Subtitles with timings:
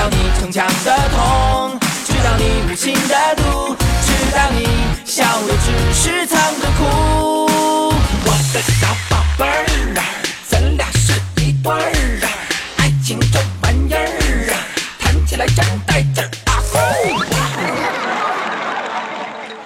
[0.00, 4.66] 知道你逞强的痛，知道你无情的毒，知道你
[5.04, 7.84] 笑的只是藏着哭。
[8.24, 9.66] 我的小宝贝儿
[9.98, 10.00] 啊，
[10.48, 11.76] 咱俩是一对儿
[12.24, 12.32] 啊，
[12.78, 14.56] 爱情这玩意儿啊，
[14.98, 16.64] 谈起来真带劲儿啊！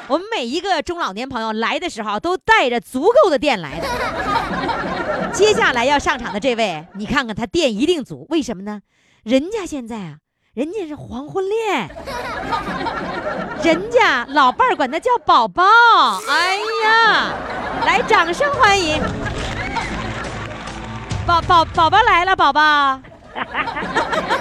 [0.09, 3.87] 我们每一个中老年朋友来的时候都带着足够的电来的。
[5.33, 8.81] 接下来要上场的这位，你看看他电一定足，为什么呢？
[9.23, 10.17] 人家现在啊，
[10.55, 11.89] 人家是黄昏恋，
[13.65, 15.65] 人家老伴儿管他叫宝宝。
[16.29, 17.33] 哎呀，
[17.85, 19.03] 来，掌声欢迎！
[21.27, 22.61] 宝宝宝宝来了，宝宝。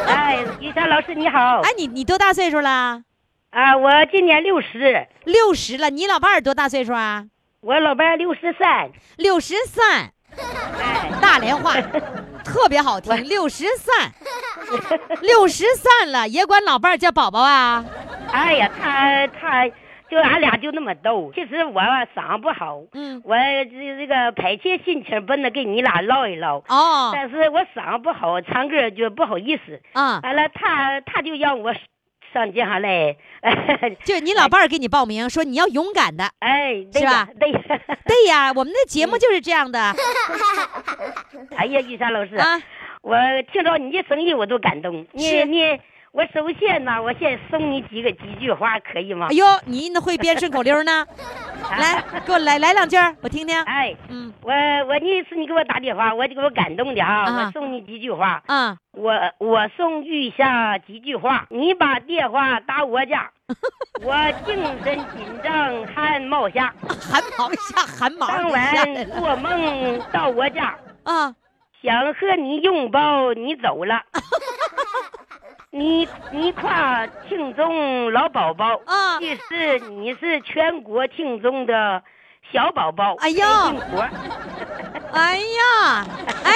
[0.06, 1.62] 哎，于霞老师你好。
[1.62, 3.02] 哎，你你多大岁数了？
[3.50, 5.90] 啊，我今年六十，六十了。
[5.90, 7.26] 你老伴儿多大岁数啊？
[7.62, 8.92] 我老伴六十三。
[9.18, 10.12] 六十三，
[10.82, 11.74] 哎，大连话
[12.44, 13.16] 特别好听。
[13.24, 14.12] 六十三，
[15.22, 17.84] 六十三了，也管老伴儿叫宝宝啊？
[18.32, 19.68] 哎呀，他他
[20.10, 21.32] 就俺俩就那么逗。
[21.34, 21.82] 其实我
[22.16, 26.58] 嗓子不好，嗯，我这这个迫切心情不能跟你俩唠一唠。
[26.68, 29.82] 哦，但是我嗓子不好，唱歌就不好意思。
[29.94, 31.74] 啊，完了，他他就让我
[32.34, 33.16] 上街上来。
[34.04, 36.26] 就你老伴儿给你报名，说你要勇敢的。
[36.40, 37.62] 哎，对是吧对呀。
[38.06, 39.80] 对呀，我们的节目就是这样的
[41.56, 42.62] 哎呀，玉山老师，啊。
[43.02, 43.18] 我
[43.52, 45.06] 听着你的声音我都感动。
[45.12, 45.78] 你你，
[46.14, 49.34] 我首先呢，我先送你几个几句话，可以吗哎？
[49.34, 51.04] 呦，你那会编顺口溜呢？
[51.72, 53.60] 来，给我来来两句，我听听。
[53.64, 57.24] 哎，嗯我我那次你给我打电话，我就给我感动的哈。
[57.24, 63.32] 啊我送你几句话，啊，我我送玉霞几句话，你把电话打我家，
[64.04, 64.14] 我
[64.46, 66.72] 精神紧张汗冒下，
[67.12, 71.34] 汗毛下，汗毛当晚做梦到我家，啊。
[71.82, 74.00] 想和你拥抱，你走了。
[75.76, 82.00] 你你夸听众老宝宝啊其实你是全国听众的
[82.52, 83.16] 小宝宝。
[83.16, 83.74] 哎呀
[85.12, 86.06] 哎呀，
[86.44, 86.52] 哎，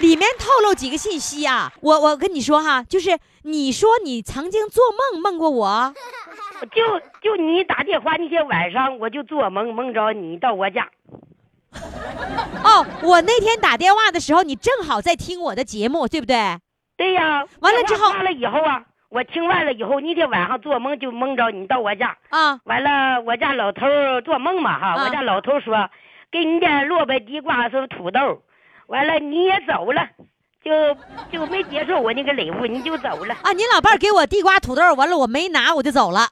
[0.00, 1.72] 里面透露几个信息啊？
[1.80, 4.82] 我我跟你说哈，就是你说你曾经做
[5.12, 5.94] 梦梦过我，
[6.74, 10.88] 就就你打电话那天晚上，我就做梦梦着你到我家。
[12.64, 16.58] 哦，我那天打电话的时候，你正好在听我的节目，对不对？
[16.98, 17.42] 对呀。
[17.60, 22.14] 完了之后电话挂了以后啊，我听完了以后，那天晚上做梦就梦着你到我家。
[22.28, 23.86] 啊，完了，我家老头
[24.22, 25.88] 做梦嘛哈，啊我家老头说
[26.30, 28.42] 给你点萝卜、地瓜是土豆，
[28.88, 30.06] 完了你也走了，
[30.62, 30.70] 就
[31.32, 33.34] 就没接受我那个礼物，你就走了。
[33.42, 36.28] 啊，你老伴儿给我地瓜土豆，完了我没拿我就走了。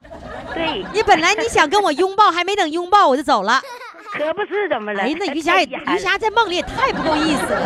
[0.53, 3.61] 对，你本来你想跟我拥抱，还没等拥抱我就走了。
[4.11, 5.03] 可不是怎么了？
[5.03, 7.59] 哎，那于霞也太遗憾了于霞在梦里也太不够意思了。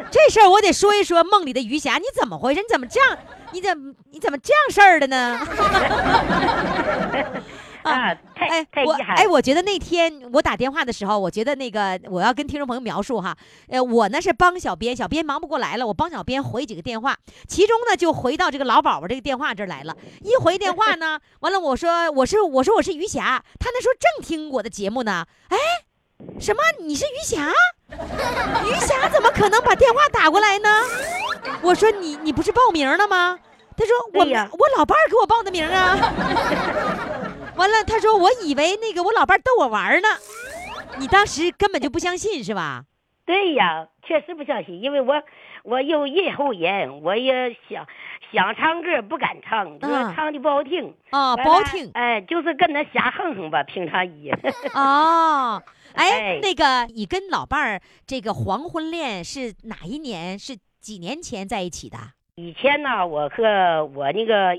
[0.10, 2.60] 这事儿我得说一说梦里的于霞，你怎么回事？
[2.60, 3.18] 你怎么这样？
[3.52, 5.38] 你怎么你怎么这样事儿的呢？
[7.86, 9.16] 啊，太哎，我太遗憾。
[9.16, 13.36] 哎，我觉得那天我打电话的时候，我觉得那个我要跟听众朋友描述哈，
[13.68, 17.16] 呃，我呢是帮小编，小编忙不过来了，我帮小编回几个电话，
[17.46, 19.96] 其中呢就回到这个老宝宝这个电话这儿来了。
[20.22, 25.56] 一回电话呢，完了我说我是我说我是于霞，他那时候正听我的节目呢，哎，
[26.40, 27.52] 什么你是于霞？
[28.64, 30.68] 于霞怎么可能把电话打过来呢？
[31.62, 33.38] 我说你你不是报名了吗？
[33.76, 37.05] 他说我我老伴儿给我报的名啊。
[37.56, 40.08] 完了，他说我以为那个我老伴儿逗我玩儿呢，
[40.98, 42.84] 你当时根本就不相信是吧？
[43.24, 45.22] 对呀，确实不相信，因为我
[45.64, 47.86] 我有人后人，我也想
[48.30, 50.94] 想唱歌不敢唱，就是啊唱的不好听。
[51.10, 54.32] 啊，不好听哎，就是跟他瞎哼哼吧，平常也。
[54.74, 55.62] 哦。
[55.96, 60.38] 哎哎，那个你跟老伴儿这个黄昏恋是哪一年？
[60.38, 61.96] 是几年前在一起的？
[62.36, 64.54] 以前呢，我和我那个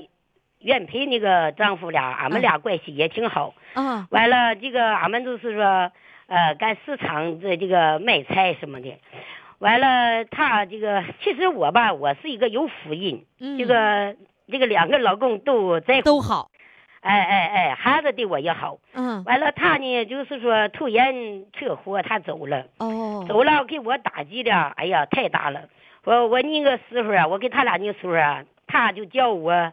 [0.60, 3.54] 原配那个丈夫俩，俺们嗯俩关系也挺好。
[3.74, 5.90] 啊完了，这个俺们就是说，
[6.26, 8.98] 呃，干市场这这个卖菜什么的。
[9.58, 14.16] 完了，他这个其实我吧，我是一个有福音，嗯这个
[14.50, 16.50] 这个两个老公都在，都好。
[17.00, 18.78] 哎哎哎，孩子对我也好。
[18.92, 21.14] 嗯完了，他呢就是说突然
[21.52, 22.66] 车祸，他走了。
[22.78, 25.68] 哦走了给我打击的，哎呀，太大了。
[26.04, 29.72] 我我那个时候啊，我跟他俩那个时候啊，他就叫我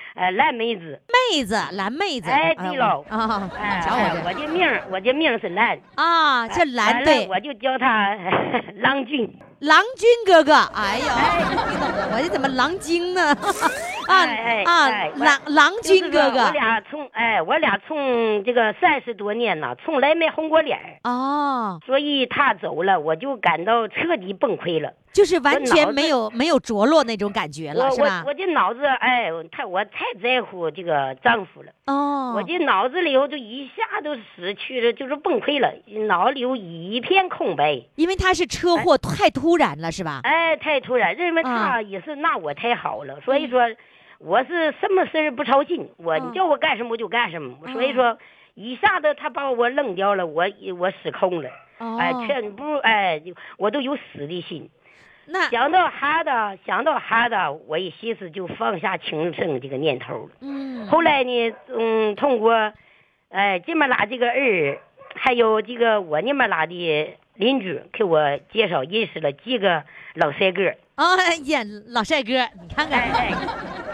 [0.15, 0.99] 呃蓝妹子。
[1.31, 2.29] 妹子，蓝妹子。
[2.29, 5.77] 哎对喽啊，哎，瞧哎我我的命我的命是蓝。
[5.95, 8.15] 这啊，这蓝对我就叫他
[8.81, 9.29] 郎君。
[9.59, 10.53] 郎君哥哥。
[10.73, 11.15] 哎呀，
[11.69, 13.21] 你懂了，我这怎么郎精呢？
[14.07, 16.51] 啊哎哎啊郎郎君哥哥我。
[16.51, 24.91] 俩从哎，我俩从这个三十多年呢，从来没红过脸儿哦，所以他走了，我就感到彻底崩溃了。
[25.13, 28.29] 就是完全没有没有着落那种感觉了，是吧我？
[28.29, 35.73] 我这脑子哎，太我太在乎这个丈夫了，哦，我这脑子里头就一下都失去了，就是崩溃了，
[36.07, 37.81] 脑里有一片空白。
[37.95, 40.21] 因为他是车祸太突然了，是吧？
[40.23, 41.71] 哎，太突然，认为啊。
[41.71, 43.61] 他也是那我太好了，所以说
[44.19, 46.29] 我是什么事儿不操心，我嗯。
[46.29, 48.17] 你叫我干什么我就干什么，所以说
[48.53, 50.45] 一下子他把我扔掉了，我
[50.77, 51.49] 我失控了，
[51.79, 54.69] 哦，哎，全部哎，就我都有死的心，
[55.25, 56.29] 那想到孩子，
[56.65, 57.35] 想到孩子，
[57.67, 60.29] 我一心思就放下轻生这个念头了。
[60.41, 62.73] 嗯，后来呢，嗯，通过，
[63.29, 64.79] 哎，这么拉这个儿，
[65.15, 69.83] 还有这个我那么拉的邻居给我介绍认识了几个
[70.15, 71.15] 老帅哥，啊
[71.45, 72.31] 呀，老帅哥，
[72.61, 73.33] 你看看哎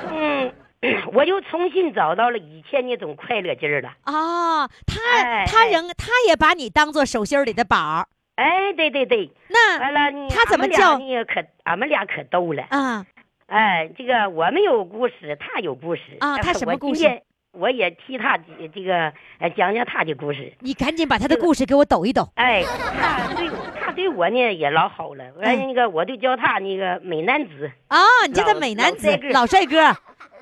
[0.10, 0.52] 哎，
[0.82, 3.90] 嗯，我就重新找到了以前那种快乐劲儿了。
[4.04, 8.08] 啊，他他人他也把你当做手心里的宝儿，
[8.38, 11.24] 哎，对对对，那完了，他怎么叫你？
[11.24, 12.64] 可俺们俩可逗了。
[12.70, 13.06] 啊
[13.48, 17.22] 哎，这个我们有故事，他有故事啊他什么故事
[17.54, 18.38] 我也替他
[18.74, 20.54] 这个呃讲讲他的故事。
[20.60, 22.30] 你赶紧把他的故事给我抖一抖。
[22.36, 22.62] 哎，
[23.00, 23.50] 他对
[23.82, 27.98] 他对我呢也老好了，完嗯那个我就叫他那个美男子，啊，
[28.28, 29.98] 你叫他美男子老帅哥老帅哥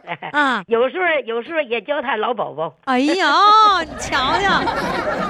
[0.37, 0.63] 啊！
[0.67, 2.75] 有时候有时候也叫他老宝宝。
[2.85, 3.25] 哎呀，
[3.81, 4.61] 你瞧瞧，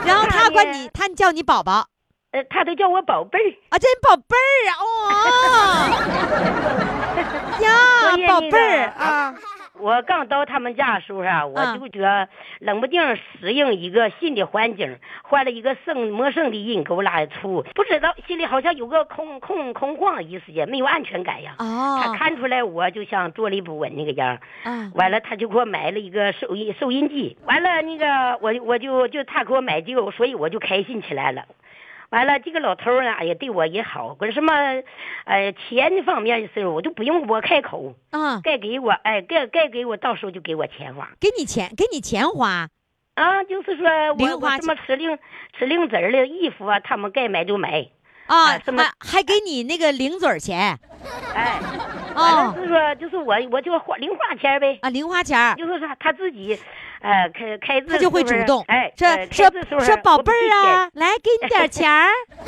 [0.06, 1.88] 然后他管你， 他叫你宝宝
[2.32, 3.52] 呃，他都叫我宝贝儿。
[3.70, 6.06] 啊，这宝贝儿啊，哦。
[7.64, 9.34] 呀，宝贝儿啊，
[9.80, 12.28] 我刚到他们家的时候啊，我嗯就觉得
[12.60, 21.56] 冷不丁适应一个新的环境，换了一个生陌生的人给我拉出，不知道心里好像有个空空空旷一时间，没有安全感呀。
[21.58, 31.46] 他哦看出来我就像坐立不稳那个样，啊完了他就给我买了一个收音收音机，完了那个我我就就他给我买这个，所以我就开心起来了。
[32.10, 34.54] 完了，这个老头儿呢，哎呀，对我也好，管什么，
[35.26, 41.10] 呃，钱方面的事儿我就不用我开口，嗯，该给我，哎，该该给我，到时候就给我钱花。
[41.20, 42.70] 给你钱，给你钱花。
[43.16, 43.88] 啊，就是说
[44.20, 45.18] 我我什么吃零
[45.58, 47.88] 吃零子儿的衣服啊，他们该买就买，
[48.28, 50.78] 啊啊，什么还还给你那个零嘴儿钱。
[51.34, 51.60] 哎，
[52.14, 55.56] 完了哦是说就是我我就花零花钱呗，啊，零花钱儿。
[55.56, 56.60] 就是说他自己，
[57.06, 62.10] 呃，开开支他就会主动，哎，说呃说宝贝儿啊，来给你点儿钱儿。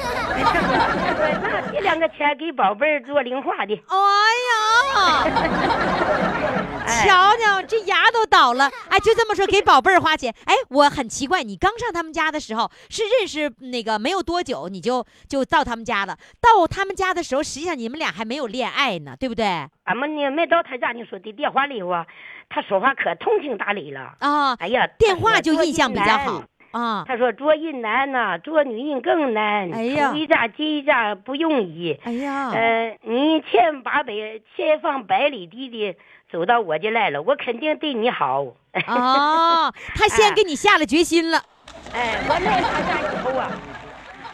[1.44, 3.96] 那这两个钱给宝贝儿做零花的，哎
[4.50, 5.24] 呀，
[6.88, 8.72] 哎瞧瞧，这牙都倒了。
[8.90, 10.34] 哎，就这么说，给宝贝儿花钱。
[10.46, 16.18] 哎，我很奇怪，你刚上他们家的时候是认识那个没有多久，你就就到他们家了。
[16.42, 19.46] 到他们家的时候，实际上你们俩还没有恋爱呢，对不对？
[19.84, 22.06] 俺们呢没到他家，你说的电话里头啊，
[22.50, 26.44] 他说话可通情达理了，啊，哎呀，电话就印象比较好。
[26.72, 27.04] 啊。
[27.08, 29.72] 他说做人难呐、做女人更难。
[29.72, 31.98] 哎呀出一家进一家不容易。
[32.04, 34.14] 哎呀，呃，你千八百
[34.56, 35.98] 千方百里地的
[36.32, 38.42] 走到我这来了，我肯定对你好。
[38.88, 41.42] 哦，他先 给你下了决心了。
[41.94, 43.52] 哎，完了他家以后啊，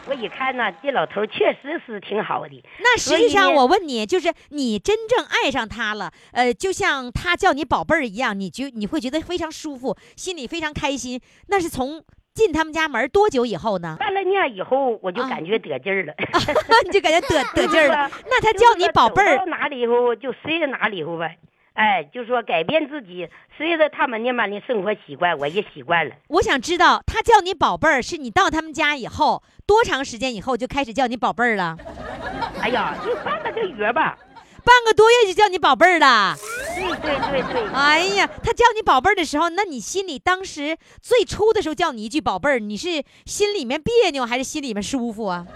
[0.06, 2.62] 我一看呢，这老头确实是挺好的。
[2.80, 11.20] 那实际上，我问你，就是你真正爱上他了，呃，就像他叫你宝贝儿一样，你觉你会觉得非常舒服，心里非常开心。
[11.48, 12.02] 那是从
[12.34, 13.96] 进他们家门多久以后呢？
[13.98, 16.14] 办了年以后，我就啊感觉得劲儿了。
[16.84, 18.10] 你 就感觉得得劲儿了。
[18.28, 21.38] 那他叫你宝贝儿到哪里以后就随着哪里以后呗。
[21.74, 26.14] 哎，就说改变自己，随着他们那边的生活习惯，我也习惯了。
[26.28, 31.76] 我想知道，他叫你宝贝儿，是你到他们家以后多长时间以后就开始叫你宝贝儿了？
[32.60, 34.16] 哎呀，就半个多月吧。
[34.64, 36.34] 半个多月就叫你宝贝儿了。
[36.74, 45.46] 对对对对，哎呀，他叫你宝贝儿的时候，那你心里当时最初的时候叫你一句宝贝儿，你是心里面别扭还是心里面舒服啊？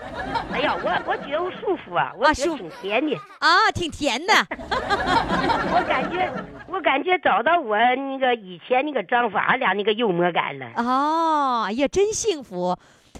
[0.52, 3.16] 哎呀，我我觉得我舒服啊，我挺甜的。
[3.38, 4.32] 啊，挺甜的。
[4.60, 6.32] 我感觉
[6.68, 10.66] 我感觉找到我那个以前那个丈夫，俺俩那个幽默感了。
[10.76, 12.76] 哦，哎呀，真幸福！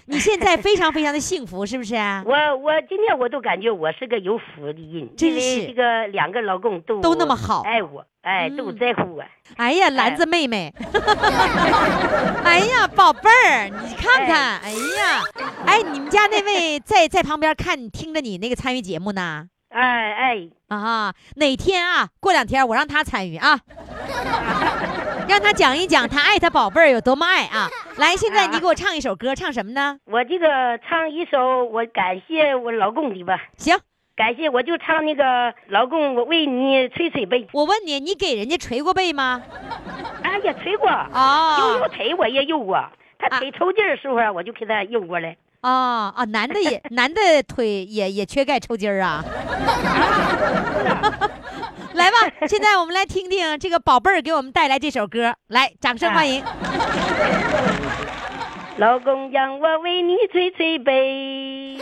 [0.09, 2.23] 你现在非常非常的幸福，是不是啊？
[2.27, 9.23] 我我今天我都感觉我是个有福的人，真是这个两个老公都都那么好爱我，哎，嗯都在乎我。
[9.55, 10.73] 哎呀，兰子妹妹，
[12.43, 15.21] 哎呀，宝贝儿，你看看，哎呀，
[15.67, 19.45] 哎，你们家那位在在旁边看听着你那个参与节目呢？
[19.69, 22.09] 哎哎，啊，哪天啊？
[22.19, 23.59] 过两天我让他参与啊，
[25.29, 27.69] 让他讲一讲他爱他宝贝儿有多么爱啊！
[27.97, 29.99] 来，现在你给我唱一首歌，唱什么呢？
[30.05, 30.47] 我这个
[30.79, 33.77] 唱一首我感谢我老公的吧，行，
[34.15, 37.47] 感谢我就唱那个老公，我为你捶捶背。
[37.53, 39.43] 我问你，你给人家捶过背吗？
[40.23, 42.83] 哎呀，捶过，啊悠悠捶我也悠过，
[43.19, 45.37] 他腿抽筋儿的时候啊，我就给他悠过来。
[45.61, 46.23] 啊啊！
[46.25, 49.23] 男的也 男的腿也也缺钙抽筋儿啊！
[51.93, 52.17] 来吧，
[52.47, 56.43] 现在我们来听听这个宝贝儿给我们带来这首歌，来，掌声欢迎。
[58.77, 61.77] 老公让我为你捶捶背，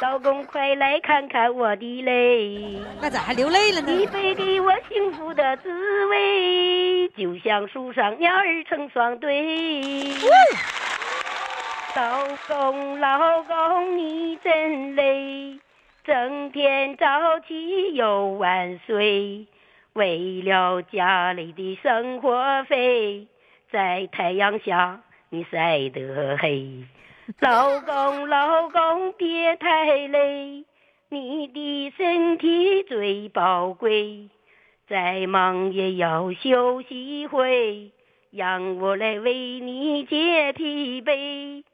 [0.00, 2.80] 老公快来看看我的泪。
[3.00, 4.10] 那咋还流泪了你呢？
[4.12, 5.70] 背给我幸福的滋
[6.06, 10.10] 味，就像树上鸟儿成双对。
[11.94, 15.53] 老公，老公，你真累，
[16.04, 19.46] 整天早起又晚睡，
[19.94, 23.26] 为了家里的生活费，
[23.70, 26.84] 在太阳下你晒得黑。
[27.40, 30.64] 老公，老公，别太累，
[31.08, 34.28] 你的身体最宝贵，
[34.86, 37.92] 再忙也要休息一会，
[38.30, 41.64] 让我来为你解疲惫。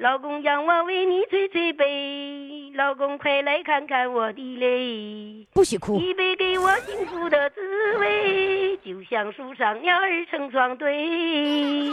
[0.00, 5.46] 老公让我为你捶捶背，老公快来看看我的泪。
[5.52, 6.00] 不许哭。
[6.00, 7.60] 一杯给我幸福的滋
[7.98, 11.90] 味，就像树上鸟儿成双对。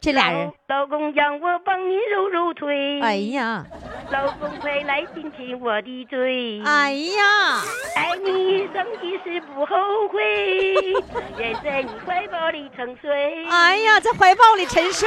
[0.00, 3.66] 这俩人，老公让我帮你揉揉腿，哎呀，
[4.10, 6.62] 老公快来亲亲我的嘴。
[6.64, 7.60] 哎呀，
[7.94, 10.72] 爱你一生一世不后悔，
[11.36, 13.46] 只 愿在你怀抱里沉睡。
[13.50, 15.06] 哎呀，在怀抱里沉睡。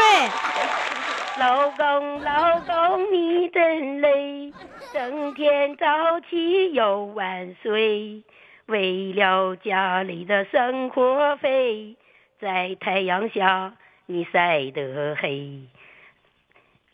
[1.39, 4.51] 老公，老公，你真累，
[4.91, 8.21] 整天早起又晚睡，
[8.65, 11.95] 为了家里的生活费，
[12.41, 13.73] 在太阳下
[14.05, 15.61] 你晒得黑。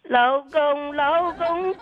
[0.04, 1.76] 老公，老公，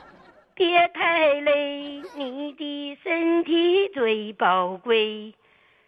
[0.55, 5.33] 别太累，你的身体最宝贵。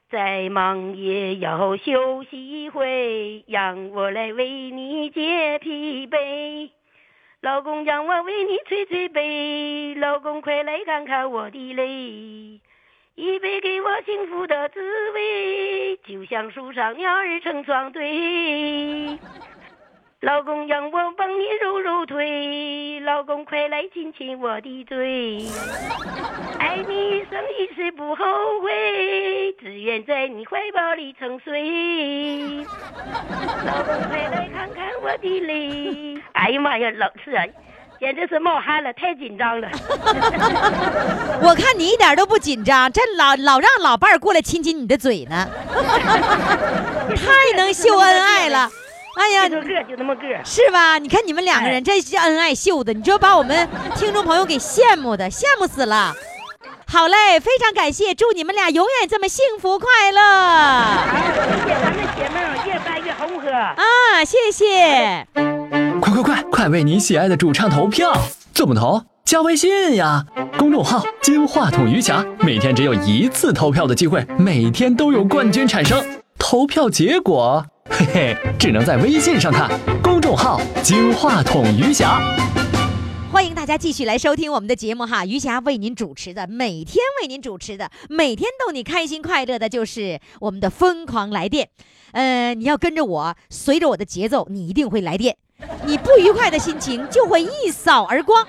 [0.10, 6.70] 再忙也要休息一会，让我来为你解疲惫。
[7.42, 12.60] 老公让我为你捶捶背，老公快来看看我的泪，
[13.16, 14.80] 一杯给我幸福的滋
[15.12, 19.20] 味，就像树上鸟儿成双对。
[20.22, 25.46] 老公让我帮你揉揉腿，老公快来亲亲我的嘴。
[26.58, 28.26] 爱你一生一世不后
[28.64, 32.66] 悔，只愿在你怀抱里沉睡。
[33.66, 36.18] 老公快来看看我的泪。
[36.32, 37.46] 哎呀妈呀，老是啊，
[38.00, 39.68] 简直是冒汗了，太紧张了。
[41.42, 45.48] 我看你一点都不紧张，这老老让老伴儿过来亲亲你的嘴呢，
[47.14, 48.72] 太能秀恩爱了。
[49.18, 50.22] 哎呀就，那么个，就那么个。
[50.44, 50.98] 是吧？
[50.98, 56.14] 你看你们两个人这是恩爱秀的，你说把我们听众朋友给羡慕的，羡慕死了。
[56.88, 60.22] 好嘞，非常感谢，祝你们俩永远这么幸福快乐，
[61.64, 63.50] 谢谢咱们姐妹儿越办越红火。
[63.50, 64.24] 啊！
[64.24, 65.28] 谢谢。
[66.00, 68.14] 快快快，快为你喜爱的主唱投票！
[68.54, 69.02] 怎么投？
[69.26, 70.24] 加微信呀，
[70.58, 76.22] 公众号“金话筒余霞”，每天只有一次投票的机会，每天都有冠军产生。
[76.38, 79.70] 投票结果，嘿嘿，只能在微信上看。
[80.02, 82.20] 公众号“金话筒余霞”。
[83.32, 91.70] 欢迎大家继续来收听我们的节目哈，余霞为您主持的，每天为您主持的，每天逗你开心快乐的，就是我们的疯狂来电。
[92.12, 95.38] 呃，你要跟着我，随着我的节奏，你一定会来电，
[95.86, 98.48] 你不愉快的心情就会一扫而光。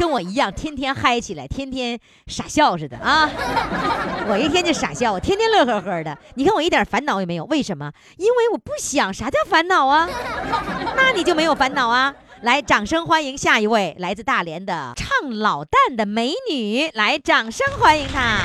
[0.00, 3.28] 跟我一样，天天嗨起来，天天傻笑似的啊！
[4.26, 6.16] 我一天就傻笑，我天天乐呵呵的。
[6.36, 7.92] 你看我一点烦恼也没有，为什么？
[8.16, 9.12] 因为我不想。
[9.12, 10.08] 啥叫烦恼啊？
[10.96, 12.14] 那你就没有烦恼啊！
[12.40, 15.06] 来，掌声欢迎下一位来自大连的唱
[15.38, 18.38] 老旦的美女，来，掌声欢迎她。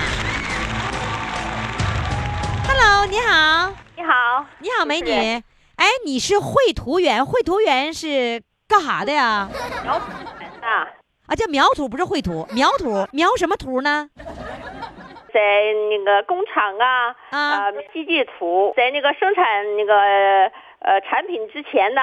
[2.68, 5.10] Hello，你好，你好，你好，美女。
[5.78, 9.50] 哎，你是绘图员，绘图员是干啥的呀？
[9.86, 10.06] 苗土
[10.42, 10.86] 人呐，
[11.28, 14.10] 啊，叫描图，不是绘图，描图，描什么图呢？
[15.34, 15.42] 在
[15.90, 19.44] 那个工厂啊，啊呃，机械图，在那个生产
[19.76, 19.94] 那个
[20.80, 22.02] 呃产品之前呢，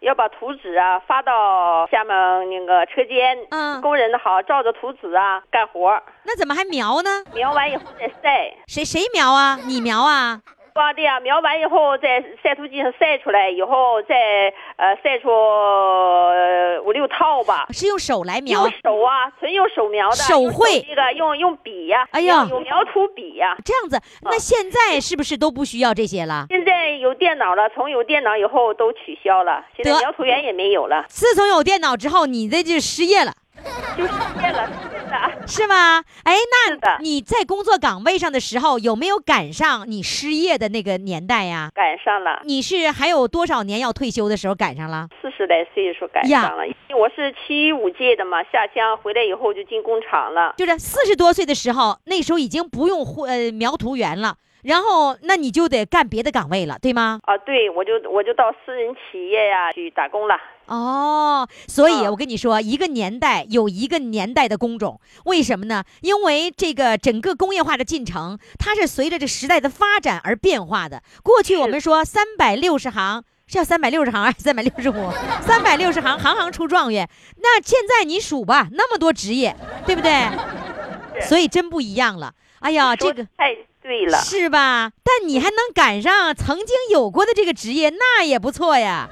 [0.00, 2.14] 要把图纸啊发到下面
[2.50, 7.24] 那个车间，嗯工人好照着图纸啊干活，那怎么还描呢？
[7.32, 8.54] 描完以后再晒。
[8.66, 9.58] 谁谁描啊？
[9.64, 10.40] 你描啊？
[10.74, 17.68] 啊，对呀，描完以后在晒图机上晒出来以后，再呃晒出呃五六套吧。
[17.70, 18.62] 是用手来描？
[18.62, 20.80] 用，手啊，纯用手描的，手绘？
[20.80, 24.00] 这个用用笔呀、哎呀有描图笔呀、这样子。
[24.22, 26.46] 那现在是不是都不需要这些了？
[26.48, 33.32] 现在有电脑了，从有电脑以后都取消了，现在描图员也没有了，自从有电脑之后，你这就失业了，
[33.96, 35.46] 就失业了，是的。
[35.46, 36.02] 是吗？
[36.24, 41.70] 哎，那你在工作岗位上的时候，有没有赶上你失业的那个年代呀？
[41.74, 45.08] 赶上了，你是还有多少年要退休的时候赶上了？
[45.22, 46.66] 四十来岁的时候赶上了。
[46.66, 50.54] 因为我是七五届的嘛，下乡回来以后就进工厂了。
[50.56, 57.20] 就是四十多岁的时候，那时候已经不用绘呃描图员了，然后那你就得干别的岗位了，对吗？
[57.24, 60.36] 啊，对，我就我就到私人企业呀去打工了。
[60.66, 65.84] 哦，所以嗯我跟你说，一个年代有一个年代的工种，为什么呢？
[66.00, 71.02] 因为这个整个工业化的进程，它是随着这时代的发展而变化的。
[71.22, 73.24] 过去我们说三百六十行。
[73.46, 75.12] 是要三百六十行还是三百六十五？
[75.46, 77.06] 三百六十行，行行出状元。
[77.42, 79.54] 那现在你数吧，那么多职业，
[79.84, 80.30] 对不对？
[81.28, 82.32] 所以真不一样了。
[82.60, 84.16] 哎呀，这个太对了。
[84.16, 84.90] 是吧？
[85.04, 89.10] 但你还能赶上曾经有过的这个职业，那也不错呀。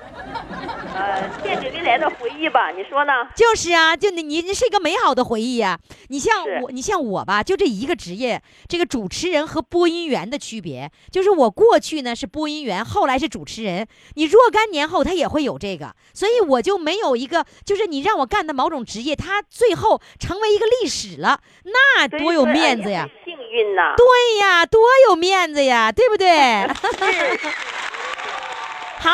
[0.95, 3.13] 呃，见着未来的回忆吧，你说呢？
[3.35, 13.87] 就是啊，就你你是一个美好的回忆呀、你像我，你像我吧，就这一个职业，这个主持人和播音员的区别，就是我过去呢是播音员，后来是主持人。
[14.15, 23.09] 你若干年后他也会有这个，所以我就没有一个，就是你让我干的某种职业，他最后成为一个历史了，那多有面子呀！！
[23.09, 23.95] 哎幸运呐。
[23.97, 24.07] 对
[24.41, 26.29] 呀，多有面子呀，对不对？
[29.01, 29.11] 好，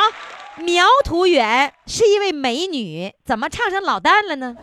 [0.64, 4.56] 苗图远是一位美女，怎么唱成老旦了呢？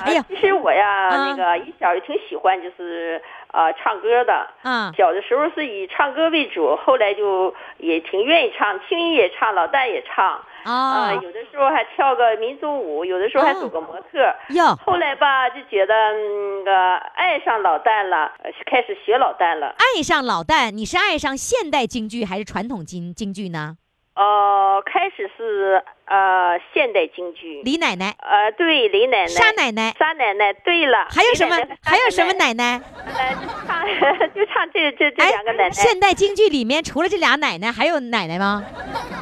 [0.00, 3.22] 哎呀啊其实我呀，啊那个一小就挺喜欢，就是
[3.52, 4.46] 呃唱歌的。
[4.62, 10.40] 嗯，小的时候是以唱歌为主，后来就也挺愿意唱，轻音也唱，老旦也唱。
[10.64, 14.34] 啊、哦，有的时候还跳个民族舞，有的时候还哦走个模特。
[14.48, 19.74] 哟，后来吧，就觉得嗯那个爱上老旦了，呃开始学老旦了。
[19.76, 23.76] 爱上老旦，你是爱上现代京剧还是传统京京剧呢？
[24.14, 27.62] 呃，开始是呃现代京剧。
[27.64, 32.84] 李奶奶、呃，对，李奶奶、沙奶奶，沙奶奶，对了，还有什么还有什么奶奶奶？
[33.18, 33.36] 奶？
[33.66, 33.84] 唱
[34.34, 38.64] 就唱这这这哎两个奶，奶现代京剧里面除了这俩奶奶，还有奶奶吗？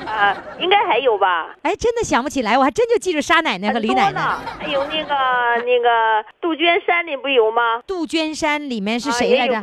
[0.07, 1.55] 啊，应该还有吧？
[1.63, 4.21] 哎，真的想不起来，我还真就记住沙奶奶和李奶奶。
[4.21, 5.15] 呢，还有那个
[5.65, 7.81] 那个杜鹃山里不有吗？
[7.87, 9.55] 杜鹃山里面是啊谁来着？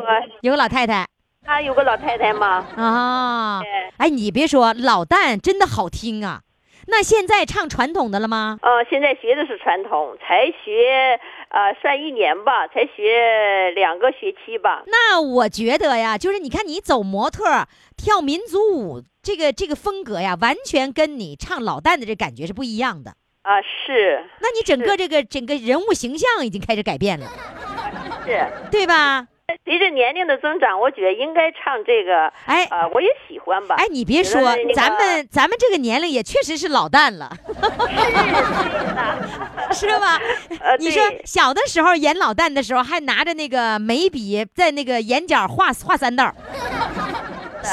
[0.42, 1.06] 有个老太太
[1.50, 2.64] 她有个老太太吗？
[2.76, 3.60] 啊。
[3.64, 6.42] 对，哎，你别说，老旦真的好听啊。
[6.86, 8.60] 那现在唱传统的了吗？
[8.62, 14.84] 呃，现在学的是传统，才学呃算一年吧，才学两个学期吧。
[14.86, 17.66] 那我觉得呀，就是你看你走模特、
[17.98, 23.16] 跳民族舞，这个这个风格呀，完全跟你唱老旦的这感觉是不一样的。
[23.42, 27.28] 啊，是那你整个这个整个人物形象已经开始改变了，
[28.24, 29.26] 是，对吧？
[29.66, 33.76] 随着年龄的增长，我觉得应该唱这个，哎呃，我也喜欢吧。
[33.78, 37.32] 哎，你别说那，个咱们咱们这个年龄也确实是老旦了，
[39.74, 40.20] 是吧？
[40.62, 46.36] 呃，你说小的时候演老旦的时候，还拿着那个眉笔在那个眼角画画三道儿，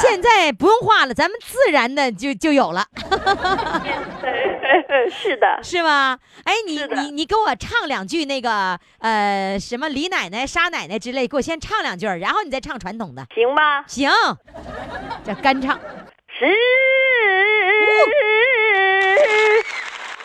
[0.01, 2.85] 现在不用画了，咱们自然的就就有了，
[5.11, 6.19] 是的，是吗？
[6.45, 13.85] 哎，你你你给我唱两句那个呃什么李奶奶、沙奶奶之类，给我先唱两句，然后你再唱传统的，行吗？
[13.87, 14.11] 行，
[15.25, 15.79] 这干唱。
[16.39, 16.47] 是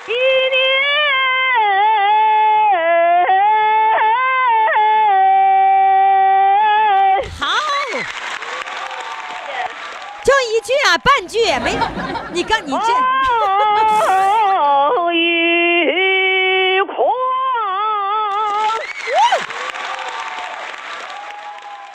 [0.08, 0.91] 一年。
[10.98, 11.78] 半句没，
[12.32, 12.78] 你刚你这。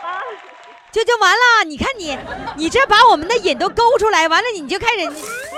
[0.02, 0.22] 啊，
[0.92, 2.18] 就就完了，你看你，
[2.56, 5.08] 你这把我们的瘾都勾出来，完了你就开始你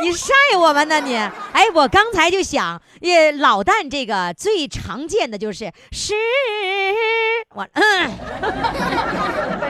[0.02, 1.16] 你晒我们呢你，
[1.58, 6.14] 哎，我刚才就想，也老旦这个最常见的就是是，
[7.52, 8.10] 我嗯，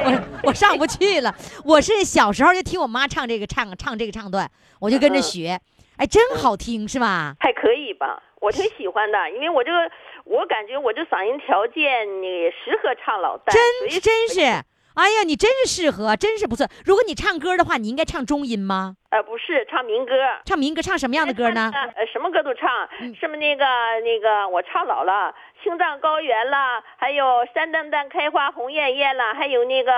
[0.04, 5.58] 我我上不去了，我是小时候就听我妈唱这个唱唱这个唱段，我就跟着学，
[5.96, 7.34] 哎，真好听是吧？
[7.40, 9.78] 还可以吧，我挺喜欢的，因为我这个，
[10.24, 14.62] 我感觉我这嗓音条件你适合唱老旦，真真是。
[14.98, 16.66] 哎呀，你真是适合，真是不错。
[16.84, 18.96] 如果你唱歌的话，你应该唱中音吗？
[19.10, 20.12] 呃，不是唱民歌。
[20.44, 21.70] 唱民歌，唱什么样的歌呢？
[21.72, 22.68] 呃，什么歌都唱，
[23.00, 23.64] 嗯什么那个
[24.02, 25.32] 那个，我唱老了，
[25.62, 29.92] 青藏高原啦，还有山丹丹开花红艳艳啦，还有那个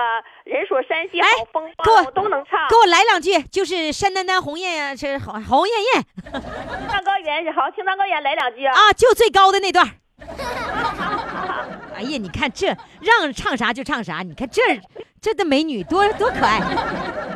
[0.45, 2.69] 人说山西好哎风给我光，我都能唱。
[2.69, 8.73] 给我来两句，就是山丹丹红艳艳，是红红艳艳青藏高原好，青藏高原来两句啊。
[8.73, 9.91] 啊，就最高的那段儿。
[11.95, 12.67] 哎呀，你看这
[13.01, 14.79] 让唱啥就唱啥，你看这
[15.21, 16.59] 这的美女多多可爱。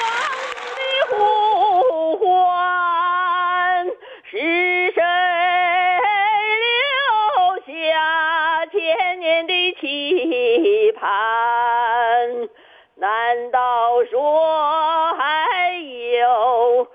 [1.10, 1.18] 的呼
[2.18, 3.86] 唤？
[4.26, 4.38] 是
[4.94, 5.00] 谁
[6.66, 6.74] 留
[7.68, 11.08] 下千年的期盼？
[12.96, 15.24] 难道说还
[16.20, 16.88] 有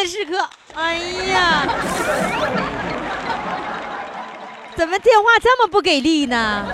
[0.00, 0.94] 的时刻，哎
[1.28, 1.68] 呀，
[4.74, 6.64] 怎么电话这么不给力呢？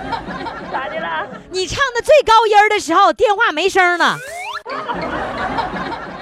[0.71, 1.27] 咋的了？
[1.51, 4.15] 你唱的最高音儿的时候，电话没声了。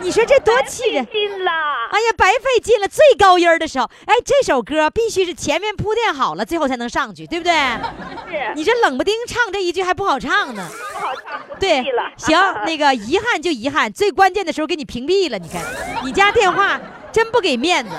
[0.02, 1.04] 你说这多气人！
[1.06, 2.88] 哎呀，白费劲了。
[2.88, 7.54] 最高音儿的时候，哎，这首歌必须是前面铺垫好了，最后才能上去，对不对？
[7.54, 10.68] 是你这冷不丁唱这一句还不好唱呢。
[10.94, 15.38] 不好唱，不对了。，行，那个遗憾就遗憾，最关键的时候给你屏蔽了。
[15.38, 15.62] 你看，
[16.04, 16.80] 你家电话
[17.12, 17.92] 真不给面子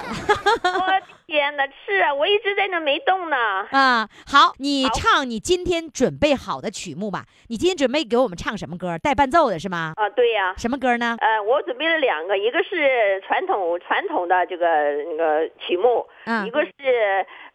[0.62, 3.36] 我的天哪，是啊，我一直在那没动呢。
[3.72, 4.08] 啊！
[4.28, 7.24] 好，你唱你今天准备好的曲目吧。
[7.48, 8.96] 你今天准备给我们唱什么歌？
[8.98, 9.92] 带伴奏的是吗？
[9.96, 11.16] 啊，对呀、什么歌呢？
[11.18, 14.66] 呃，我准备了两个，一个是传统传统的这个
[15.10, 16.72] 那个曲目，嗯一个是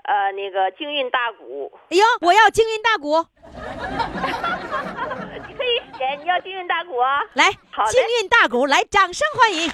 [0.04, 1.72] 呃那个京韵大鼓。
[1.90, 3.26] 哎呦，我要京韵大鼓，
[5.48, 7.22] 你可以选，你要京韵大鼓啊？
[7.34, 9.70] 来好，嘞京韵大鼓，来，掌声欢迎。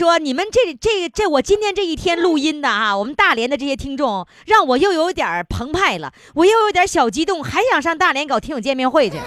[0.00, 9.18] 说，你们这这这，我今天这一天录音的啊，我们大连的这些听众，让我又有点澎湃了，我又有点小激动，还想上大连搞听友见面会去。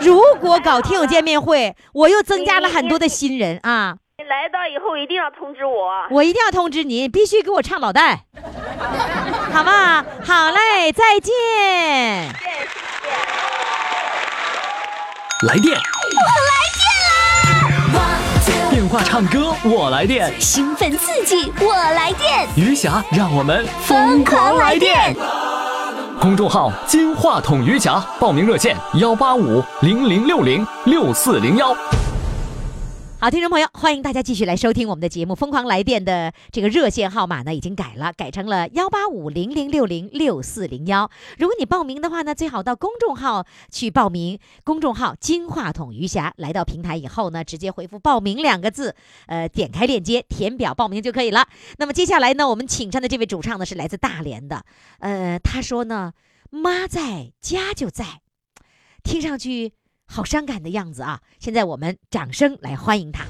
[0.00, 3.96] 如果搞听友见面会，我又增加了很多的新人啊！
[4.16, 5.92] 你来到以后一定要通知我。
[6.10, 8.16] 我一定要通知你，必须给我唱老旦，
[9.52, 10.02] 好吗？
[10.24, 11.34] 好嘞，再见。
[15.42, 15.78] 来电，电
[18.90, 25.14] 话唱歌我来电，兴奋刺激，我来电，余霞让我们疯狂来电。
[26.20, 31.72] 公众号“金话筒余霞”，报名热线：幺八五零零六零六四零幺。
[33.22, 35.34] 好，听众朋友，欢迎大家继续来收听我们的节目。
[35.34, 41.10] 疯狂来电的这个热线号码呢，已经改了，改成了幺八五零零六零六四零幺。
[41.36, 44.38] 如果你报名的话呢，最好到公众号去报名。
[44.64, 51.46] 公众号“金话筒余霞”，来到平台以后呢，直接回复“报名”两个字，呃，点开链接填表报名就可以了。
[51.76, 54.64] 那么接下来呢，我们请上的这位主唱呢是来自大连的，
[55.00, 56.14] 呃，他说呢，
[56.48, 58.22] 妈在家就在，
[59.02, 59.74] 听上去
[60.12, 61.20] 好伤感的样子啊！
[61.38, 63.22] 现在我们掌声来欢迎他。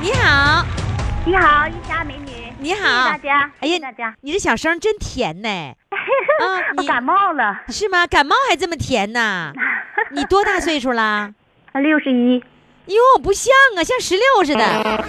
[0.00, 0.64] 你好，
[1.26, 2.50] 你好，一家美女。
[2.58, 4.16] 你好谢谢大家，哎呀大家。
[4.22, 5.48] 你这小声真甜呢。
[6.40, 8.06] 啊，我你感冒了，是吗？
[8.06, 9.52] 感冒还这么甜呢？
[10.12, 11.34] 你多大岁数啦？
[11.74, 12.42] 六十一。
[12.86, 15.04] 哟，不像啊，像十六似的。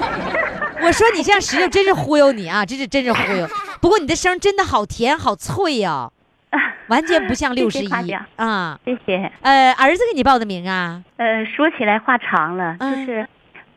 [0.80, 2.64] 我说你像十六，真是忽悠你啊！
[2.64, 3.46] 真是真是忽悠。
[3.82, 6.10] 不过你的声真的好甜，好脆呀、
[6.88, 8.78] 完全不像六十一啊。
[8.84, 9.30] 谢谢。
[9.42, 11.02] 呃，儿子给你报的名啊？
[11.16, 13.28] 呃，说起来话长了，就嗯是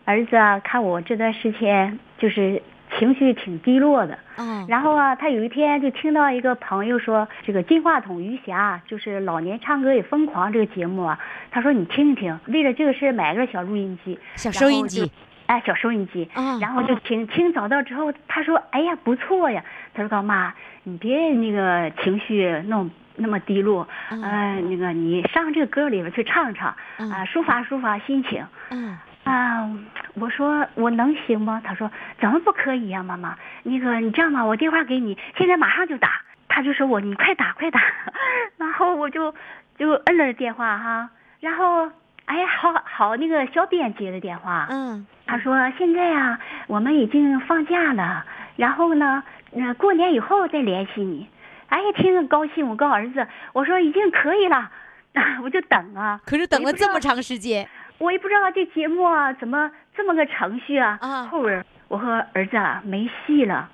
[0.05, 2.61] 儿子啊，看我这段时间就是
[2.97, 4.17] 情绪挺低落的。
[4.37, 11.19] 嗯，然后啊，他有一天就听到一个朋友说，这个金话筒余霞就是老年唱歌也疯狂这个节目啊，
[11.51, 15.11] 他说你听一听，为了这个事买个小录音机，小收音机。
[15.47, 19.63] 哎，小收音机，啊然后就听听找到之后，他说：“哎呀，不错呀。”
[19.95, 20.53] 他说：“高妈，
[20.87, 29.69] 你别那个情绪弄那么低落，嗯呃，那个你上这个歌里边去唱唱，嗯啊，抒发抒发心情。”嗯啊，
[30.13, 31.61] 我说我能行吗？
[31.61, 33.35] 他说怎么不可以呀、妈妈？
[33.63, 36.21] 那个你这样吧，我电话给你，现在马上就打。
[36.47, 37.81] 他就说我你快打快打，
[38.57, 39.35] 然后我就
[39.77, 41.09] 就摁了电话哈，
[41.41, 41.91] 然后
[42.25, 49.21] 哎呀好好那个小编接的电话，嗯他说现在啊我们已经放假了，然后呢，
[49.53, 51.27] 呃过年以后再联系你。
[51.69, 54.71] 哎呀，听着高兴，我告诉儿子，我说已经可以了，
[55.43, 56.19] 我就等啊。
[56.25, 60.97] 可是等了这么长时间，我也不知道这节目啊怎么这么个程序啊。
[61.01, 63.69] 啊后边儿我和儿子啊没戏了，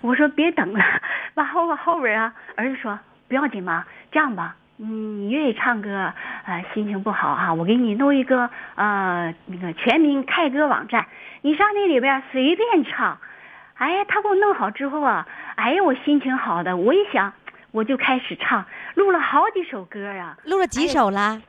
[0.00, 0.84] 我说别等了。
[1.34, 6.12] 完后后边儿啊，儿子说不要紧嘛，这样吧，嗯，你愿意唱歌，
[6.46, 11.06] 呃，心情不好哈、我给你弄一个呃那个全民 K 歌网站，
[11.42, 13.18] 你上那里边儿随便唱。
[13.76, 17.32] 哎，他给我弄好之后啊，哎呀，我心情好的，我一想
[17.72, 20.36] 我就开始唱，录了好几首歌啊。
[20.44, 21.40] 录了几首啦？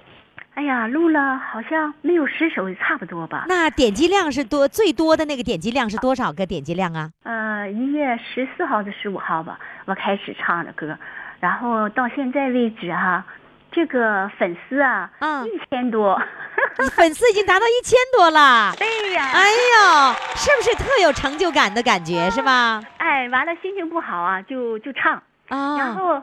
[0.56, 3.46] 哎呀，录了好像没有十首，差不多吧。
[3.48, 7.10] 那点击量是多最多的那个点击量是多少个点击量啊？
[7.24, 10.98] 呃，一月十四号的十五号吧，我开始唱的歌，
[11.40, 13.24] 然后到现在为止哈、
[13.72, 16.22] 这个粉丝啊，嗯一千多。
[16.96, 18.74] 粉丝已经达到一千多了。
[18.78, 22.82] 对呀，哎呦，是不是特有成就感的感觉是吧？
[22.98, 25.22] 哎，完了心情不好啊，就就唱。
[25.50, 26.22] 啊，然后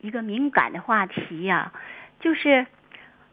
[0.00, 1.72] 一个敏感的话题呀、
[2.20, 2.66] 就是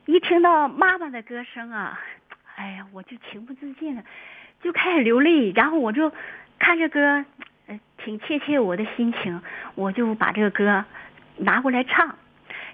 [0.06, 2.00] 一听到妈妈的歌声啊，
[2.56, 4.04] 哎呀，我就情不自禁的
[4.63, 6.12] 就开始流泪，然后我就
[6.58, 7.24] 看着歌，
[7.67, 9.41] 呃，挺切切我的心情，
[9.76, 10.84] 我就把这个歌
[11.38, 12.15] 拿过来唱，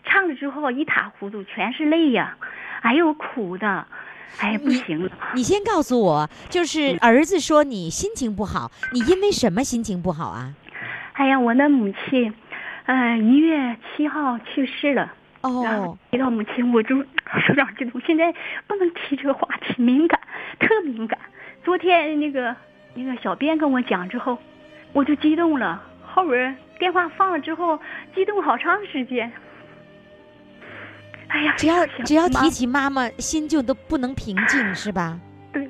[0.04, 2.38] 唱了之后一塌糊涂，全是泪呀，
[2.82, 3.88] 哎呦，苦的，
[4.40, 5.12] 哎呀，不行了。
[5.34, 10.54] 你先告诉我，就是儿子说你心情不好，你因为什么心情不好啊？
[11.14, 12.34] 哎呀，我的母亲，
[12.86, 15.14] 呃，一月七号去世了。
[15.42, 18.00] 哦，提到母亲，我就有点激动。
[18.02, 18.34] 现在
[18.66, 20.20] 不能提这个话题，敏感，
[20.60, 21.20] 特敏感。
[21.64, 22.56] 昨天那个
[22.94, 24.38] 那个小编跟我讲之后，
[24.94, 25.82] 我就激动了。
[26.06, 27.80] 后边电话放了之后，
[28.16, 29.32] 激动好长时间。
[31.30, 35.20] 哎呀，只要只要提起妈妈，心就都不能平静，是吧？
[35.52, 35.70] 对，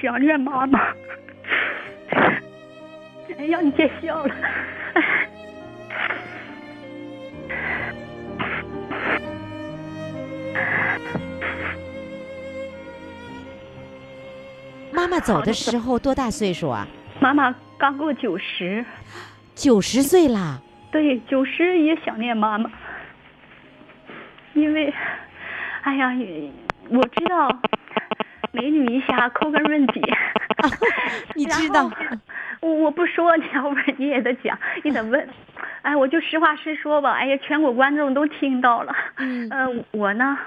[0.00, 0.80] 想念妈妈。
[3.38, 4.34] 哎呀，你见笑了。
[14.92, 16.88] 妈妈走的时候多大岁数啊？
[17.20, 18.84] 妈妈刚过九十，
[19.54, 20.60] 九十岁啦。
[20.90, 22.70] 对，九十也想念妈妈。
[24.56, 24.92] 因为，
[25.82, 26.10] 哎呀，
[26.88, 27.60] 我知道
[28.52, 30.02] 美女一下扣个问题，
[31.34, 31.90] 你知道
[32.60, 35.28] 我我不说，你要不然你也得讲，你得问。
[35.82, 37.12] 哎，我就实话实说吧。
[37.12, 38.96] 哎呀，全国观众都听到了。
[39.18, 40.38] 嗯呃，我呢，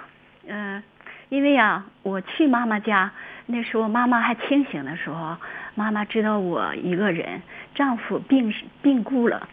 [0.48, 0.82] 嗯、
[1.30, 3.12] 因为呀，我去妈妈家
[3.46, 5.38] 那时候，妈妈还清醒的时候，
[5.76, 7.44] 妈妈知道我一个人，
[7.76, 9.48] 丈夫病病故了，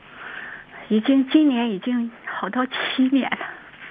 [0.88, 3.38] 已经今年已经好到七年了。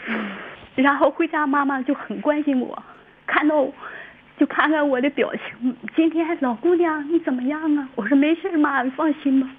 [0.76, 2.84] 然后回家，妈妈就很关心我，
[3.26, 3.66] 看到
[4.38, 5.76] 就看看我的表情。
[5.96, 7.88] 今天老姑娘你怎么样啊？
[7.96, 9.50] 我说没事妈，你放心吧。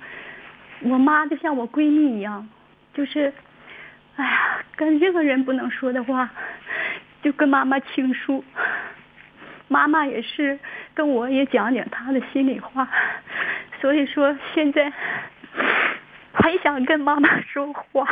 [0.83, 2.47] 我妈就像我闺蜜一样，
[2.93, 3.33] 就是，
[4.17, 6.29] 哎呀，跟任何人不能说的话，
[7.23, 8.45] 就跟妈妈倾诉。
[9.69, 10.59] 妈妈也是
[10.95, 12.87] 跟我也讲讲她的心里话，
[13.81, 14.93] 所以说现在
[16.33, 18.07] 很想跟妈妈说话。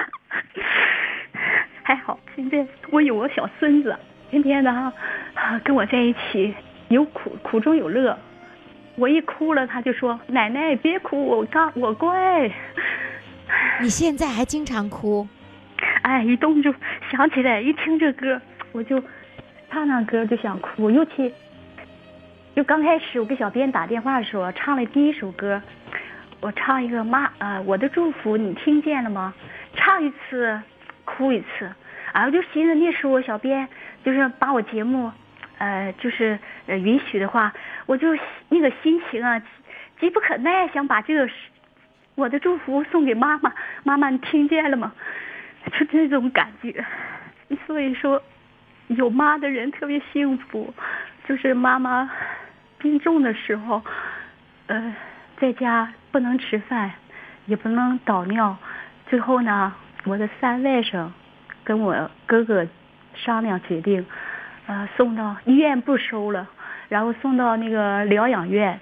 [1.87, 3.95] 还好，现在我有个小孙子，
[4.31, 4.91] 天天的哈、
[5.35, 6.55] 啊跟我在一起，
[6.89, 8.19] 有苦苦中有乐。
[8.97, 12.51] 我一哭了，他就说：“奶奶别哭，我刚我乖。
[13.83, 15.29] 你现在还经常哭，”
[16.03, 16.75] 哎，一动就
[17.11, 18.41] 想起来，一听这歌，
[18.73, 18.99] 我就
[19.71, 20.91] 唱唱歌就想哭。
[20.91, 21.35] 尤其
[22.57, 25.61] 就刚开始我给小编打电话的时候，唱了第一首歌，
[26.41, 29.35] 我唱一个妈呃我的祝福你听见了吗？
[29.75, 30.59] 唱一次
[31.17, 31.71] 哭一次，
[32.13, 33.69] 啊，我就寻思那时候小编
[34.05, 35.13] 就是把我节目，
[35.59, 37.53] 呃，就是呃允许的话，
[37.87, 38.09] 我就
[38.49, 39.41] 那个心情啊，
[40.01, 41.29] 急不可耐，想把这个
[42.17, 43.53] 我的祝福送给妈妈。
[43.85, 44.93] 妈妈，你听见了吗？
[45.79, 46.85] 就这种感觉。
[47.67, 48.21] 所以说，
[48.89, 50.75] 有妈的人特别幸福。
[51.27, 52.11] 就是妈妈
[52.79, 53.83] 病重的时候，
[54.67, 54.95] 呃，
[55.39, 56.93] 在家不能吃饭，
[57.47, 58.55] 也不能倒尿。
[59.07, 61.09] 最后呢，我的三外甥
[61.65, 62.67] 跟我哥哥
[63.15, 64.05] 商量决定，
[64.67, 66.47] 呃，送到医院不收了，
[66.89, 68.79] 然后送到那个疗养院，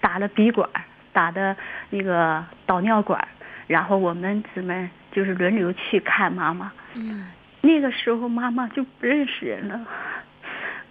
[0.00, 0.68] 打了鼻管，
[1.12, 1.54] 打的
[1.90, 3.28] 那个导尿管，
[3.66, 6.72] 然后我们姊妹就是轮流去看妈妈。
[6.94, 7.26] 嗯，
[7.60, 9.80] 那个时候妈妈就不认识人了，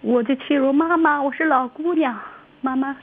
[0.00, 2.18] 我就去说妈妈，我是老姑娘。
[2.60, 2.96] 妈妈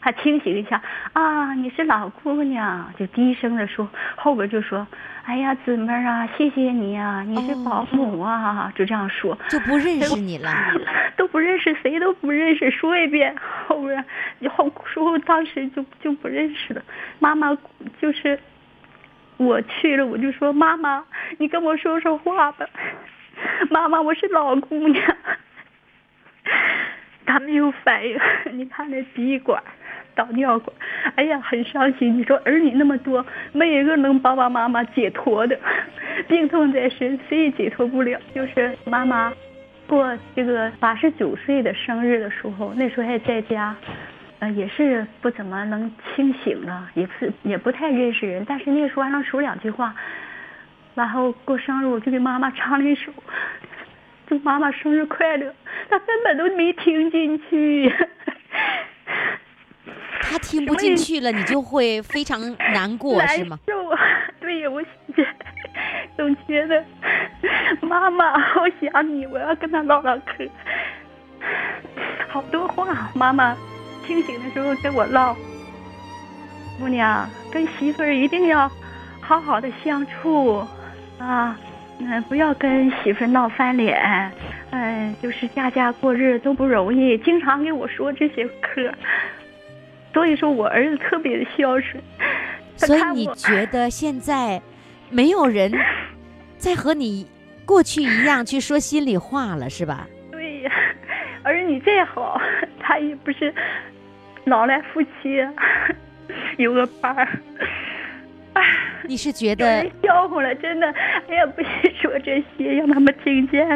[0.00, 0.80] 还清醒一下
[1.12, 4.86] 啊，你是老姑娘，就低声的说，后边就说，
[5.24, 9.36] 哎呀，姊妹儿啊，谢谢你啊，你是保姆啊，就这样说。
[9.48, 10.50] 就不认识你了。
[11.16, 12.70] 都不认识，谁都不认识。
[12.70, 13.34] 说一遍，
[13.66, 14.04] 后边
[14.38, 16.82] 以后说当时就就不认识了。
[17.18, 17.56] 妈妈
[18.00, 18.38] 就是
[19.38, 21.04] 我去了，我就说妈妈，
[21.38, 22.66] 你跟我说说话吧。
[23.70, 25.16] 妈妈，我是老姑娘。
[27.26, 28.16] 她没有反应，
[28.52, 29.60] 你看那鼻管、
[30.16, 30.74] 导尿管，
[31.14, 32.18] 哎呀，很伤心。
[32.18, 35.56] 你说儿女那么多，没一个能帮帮妈妈解脱的，
[36.26, 38.18] 病痛在身，谁也解脱不了。
[38.34, 39.32] 就是妈妈
[39.86, 43.76] 过这个八十九岁的生日的时候，那时候还在家，
[44.38, 49.94] 呃，也是不怎么能清醒了，也是也不太认识人，但是那时候还能说两句话。
[50.94, 53.12] 然后过生日，我就给妈妈唱了一首。
[54.26, 55.54] 祝妈妈生日快乐，
[55.88, 57.92] 她根本都没听进去。
[60.36, 62.38] 他听不进去了，你就会非常
[62.74, 63.58] 难过，是吗？
[63.66, 63.98] 难受啊！
[64.38, 64.82] 对呀，我
[66.14, 66.84] 总觉得
[67.80, 70.46] 妈妈好想你，我要跟他唠唠嗑。
[72.28, 73.56] 好多话，妈妈
[74.06, 75.34] 清醒的时候跟我唠。
[76.78, 78.70] 姑娘，跟媳妇儿一定要
[79.22, 80.62] 好好的相处
[81.18, 81.58] 啊。
[81.98, 84.30] 嗯，不要跟媳妇闹翻脸，
[84.68, 88.92] 嗯，就是家家过日都不容易，经常给我说这些嗑，
[90.16, 92.02] 所以说我儿子特别的孝顺。
[92.76, 94.62] 所以你觉得现在
[95.10, 95.70] 没有人
[96.56, 97.26] 再和你
[97.66, 100.08] 过去一样去说心里话了，是吧？
[100.32, 100.72] 对呀，
[101.42, 102.40] 儿女再好，
[102.80, 103.52] 他也不是
[104.44, 105.52] 老来夫妻啊，
[106.56, 107.28] 有个伴儿。
[108.54, 108.62] 哎
[109.04, 110.90] 你是觉得人笑话了，真的，
[111.28, 113.68] 哎呀，不许说这些，让他们听见。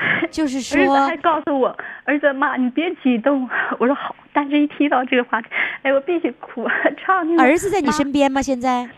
[0.30, 3.48] 就是儿子说还告诉我，儿子妈，你别激动。
[3.78, 5.48] 我说好，但是一提到这个话题，
[5.82, 6.66] 哎，我必须哭。
[6.96, 8.40] 唱那个儿子在你身边吗？
[8.42, 8.88] 现在？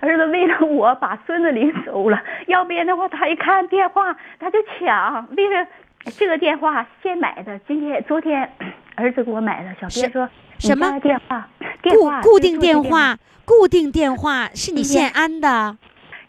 [0.00, 5.26] 儿子为了我把孙子领走了，要不然的话，他一看电话他就抢。
[5.36, 5.66] 为了
[6.18, 8.48] 这个电话现买的，今天昨天
[8.96, 9.70] 儿子给我买的。
[9.80, 11.48] 小编说什么电话？
[11.80, 15.76] 电固话固定电话，固定电话是你现安的，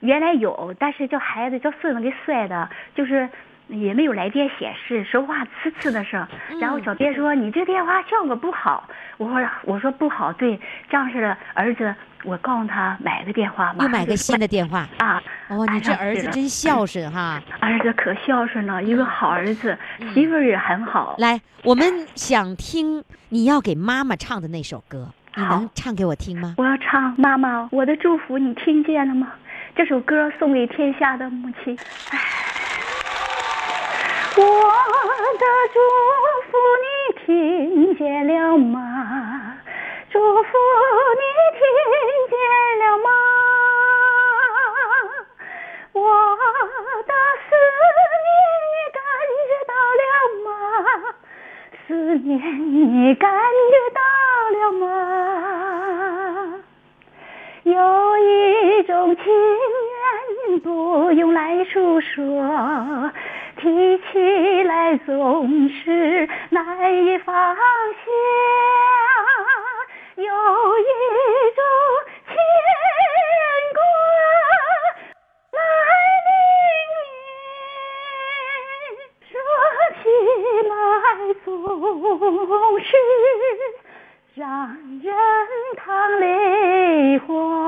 [0.05, 3.27] 原来有，但是叫孩子叫孙子给摔的，就是
[3.67, 6.25] 也没有来电显示，说话呲呲的声。
[6.51, 8.87] 嗯然后小编说你这电话效果不好，
[9.17, 11.93] 我说我说不好，对，这样式的儿子，
[12.23, 14.87] 我告诉他买个电话，又买个新的电话。
[14.99, 15.21] 啊。
[15.47, 17.39] 哦，你这儿子真孝顺哈！
[17.59, 21.15] 儿子可孝顺了，一个好儿子，嗯媳妇儿也很好。
[21.19, 26.55] 来，我们想听你要给妈妈唱的那首歌，你能唱给我听吗？
[26.57, 29.33] 我要唱妈妈，我的祝福你听见了吗？
[29.75, 31.77] 这首歌送给天下的母亲。
[32.09, 32.17] 唉
[34.37, 35.79] 我的祝
[36.49, 36.87] 福你
[37.25, 39.57] 听见了吗？
[40.09, 40.49] 祝福
[41.19, 41.23] 你
[41.59, 41.61] 听
[42.29, 42.37] 见
[42.79, 43.09] 了吗？
[45.91, 45.99] 我
[47.03, 47.13] 的
[47.43, 47.49] 思
[48.23, 48.33] 念
[48.71, 48.99] 你感
[49.45, 50.03] 觉到了
[50.45, 50.47] 吗？
[51.85, 52.31] 思念
[52.71, 53.99] 你感觉到
[54.57, 54.83] 了吗？
[57.65, 57.73] 有
[58.19, 63.11] 一种情缘不用来诉说，
[63.57, 67.55] 提起来总是难以放下。
[70.15, 70.83] 有一
[71.55, 71.63] 种
[72.27, 72.35] 牵
[73.73, 73.81] 挂
[75.53, 75.59] 来
[76.27, 76.29] 临
[78.91, 78.95] 临，
[79.31, 79.33] 说
[80.03, 80.05] 起
[80.69, 80.71] 来
[81.43, 81.49] 总
[82.79, 82.87] 是。
[84.35, 84.45] 让
[85.01, 85.15] 人
[85.77, 86.25] 淌泪
[87.27, 87.64] 花。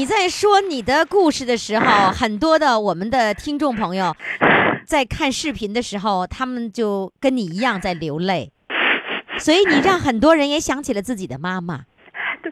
[0.00, 4.16] 你在说你的故事的时候，很多的我们的听众朋友
[4.82, 8.50] 在看视频的时候，他们就跟你一样在流泪，
[9.36, 11.82] 所以你让很多人也想起了自己的妈妈。
[12.42, 12.50] 对，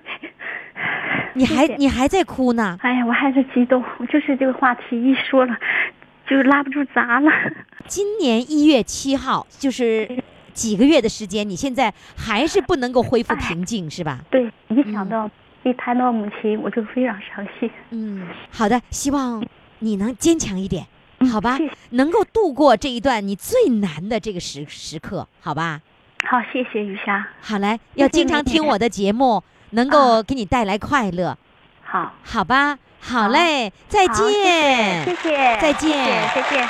[1.32, 2.76] 你还你还在哭呢？
[2.82, 5.57] 哎呀，我还是激动，我就是这个话题一说了，
[6.28, 7.32] 就拉不住闸了。
[7.86, 10.22] 今年一月七号，就是
[10.53, 14.20] 几个月的时间，你现在还是不能够恢复平静，是吧？
[14.30, 15.30] 对，一想到、
[15.65, 17.71] 一谈到母亲，我就非常伤心。
[17.91, 19.45] 嗯，好的，希望
[19.81, 20.87] 你能坚强一点，
[21.31, 21.73] 好吧谢谢？
[21.91, 25.81] 能够度过这一段你最难的这个时时刻，好吧？
[26.29, 27.27] 好，谢谢雨霞。
[27.41, 31.37] 好嘞，要经常听我的节目，能够给你带来快乐，
[31.83, 32.79] 好，好吧？
[33.01, 35.91] 好好嘞，再好再见，谢谢谢，再见
[36.35, 36.69] 谢谢再见。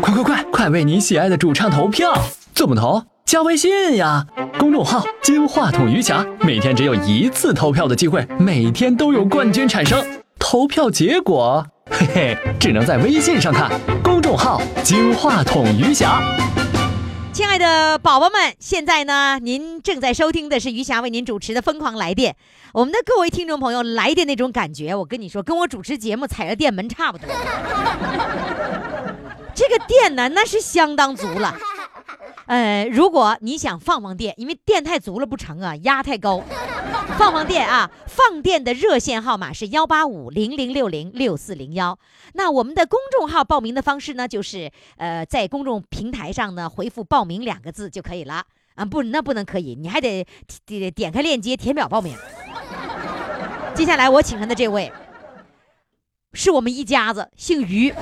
[0.00, 2.12] 快快快，快为你喜爱的主唱投票！
[2.54, 3.04] 怎么投？
[3.30, 4.26] 加微信呀，
[4.58, 10.04] 公众号“金话筒余霞”，每天只有一次投票的机会，每天都有冠军产生。
[10.36, 13.70] 投票结果，嘿嘿，只能在微信上看。
[14.02, 16.20] 公众号“金话筒余霞”。
[17.32, 22.32] 亲爱的宝宝们，现在呢，您正在收听的是余霞为您主持的《疯狂来电》。
[22.72, 27.28] 我们的各位听众朋友，来电那种感觉，我跟你说，跟我主持节目踩着电门差不多。
[29.54, 31.54] 这个电呢，那是相当足了。
[32.46, 36.42] 呃，如果你想放放电，因为电太足了不成啊，压太高。
[37.16, 41.98] 放放电啊，放电的热线号码是幺八五零零六零六四零幺。
[42.34, 48.84] 那我们的公众号报名的方式呢，就是呃，在公众平台上呢回复“报名”两个字就可以了啊。
[48.84, 50.26] 不，那不能可以，你还得
[50.64, 52.16] 点点开链接填表报名。
[53.74, 54.92] 接下来我请上的这位，
[56.32, 57.94] 是我们一家子，姓于，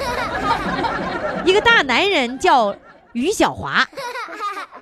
[1.44, 2.74] 一个大男人叫
[3.12, 3.86] 于小华。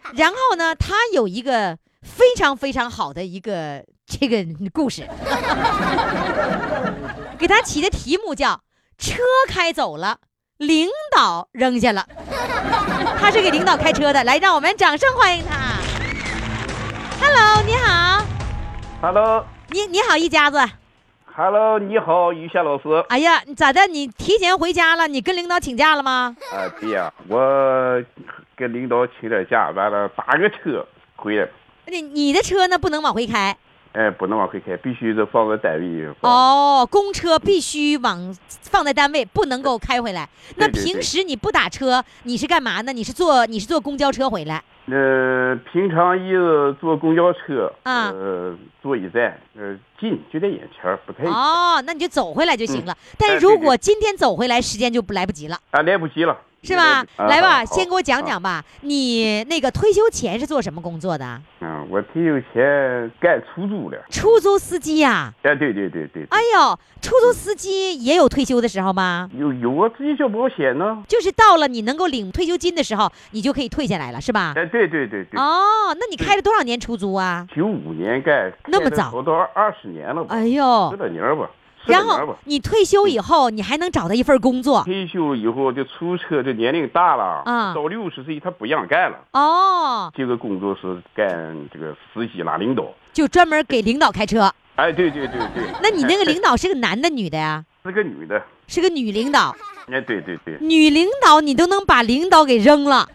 [0.14, 5.07] 然后呢，他有一个非常非常好的一个 这个故事，
[7.38, 8.61] 给他起的题目叫
[8.98, 10.18] “车开走了，
[10.59, 12.07] 领导扔下了”。
[13.18, 15.57] 他是给领导开车的，来，让我们掌声欢迎他。
[17.20, 18.24] Hello，你好
[19.02, 20.59] ，Hello，Hello，你你好，一家子。
[21.34, 22.84] Hello，你好，于夏老师。
[23.09, 23.86] 哎呀，你咋的？
[23.88, 25.09] 你提前回家了？
[25.09, 26.36] 你跟领导请假了吗？
[26.52, 28.00] 啊，对呀、我
[28.57, 30.84] 跟领导请点假，完了打个车
[31.14, 31.46] 回来，
[31.88, 33.54] 你你的车呢不能往回开
[33.92, 36.09] 哎，不能往回开，必须得放在单位。
[36.20, 40.28] 哦，公车必须往放在单位，不能够开回来。
[40.57, 42.92] 那平时你不打车，你是干嘛呢？
[42.92, 44.62] 你是坐你是坐公交车回来？
[44.88, 52.96] 呃，平常一日坐公交车，啊呃，坐一站，呃，近就在眼前，不太哦，那你就走回来就行了。
[53.18, 55.59] 但是如果今天走回来，时间就不来不及了。
[55.70, 57.04] 啊，来不及了，是吧？
[57.18, 61.40] 来吧，先给我讲讲吧，你那个退休前是做什么工作的？
[61.60, 64.02] 嗯，我退休前干出租的。
[64.10, 69.30] 出租司机呀、哎，对对对对，哎呦，出租司机也有退休的时候吗？
[69.38, 71.02] 有有啊，自己交保险呢。
[71.08, 74.52] 就是到了你能够领退休金的时候，你就可以退下来了，是吧？
[74.56, 77.46] 哎，对对对对，哦，那你开了多少年出租啊？
[77.54, 80.34] 九五年干，那么早干了好多二十年了吧？
[80.34, 81.55] 哎呦十，来年吧，十
[81.87, 82.37] 然后。
[82.45, 89.18] 你退休以后，你还能找到一份工作退休以后，就出车这年龄大了，啊到六十岁他不让干了。
[89.32, 92.84] 哦，这个工作是干这个司机拉领导。
[93.12, 94.53] 就专门给领导开车。
[94.76, 95.64] 哎，对对对对。
[95.82, 97.64] 那你那个 领导是个男的女的呀？
[97.87, 98.43] 是个女的。
[98.68, 99.55] 是个女领导，
[99.93, 100.59] 哎，对对对。
[100.61, 103.09] 女领导你都能把领导给扔了，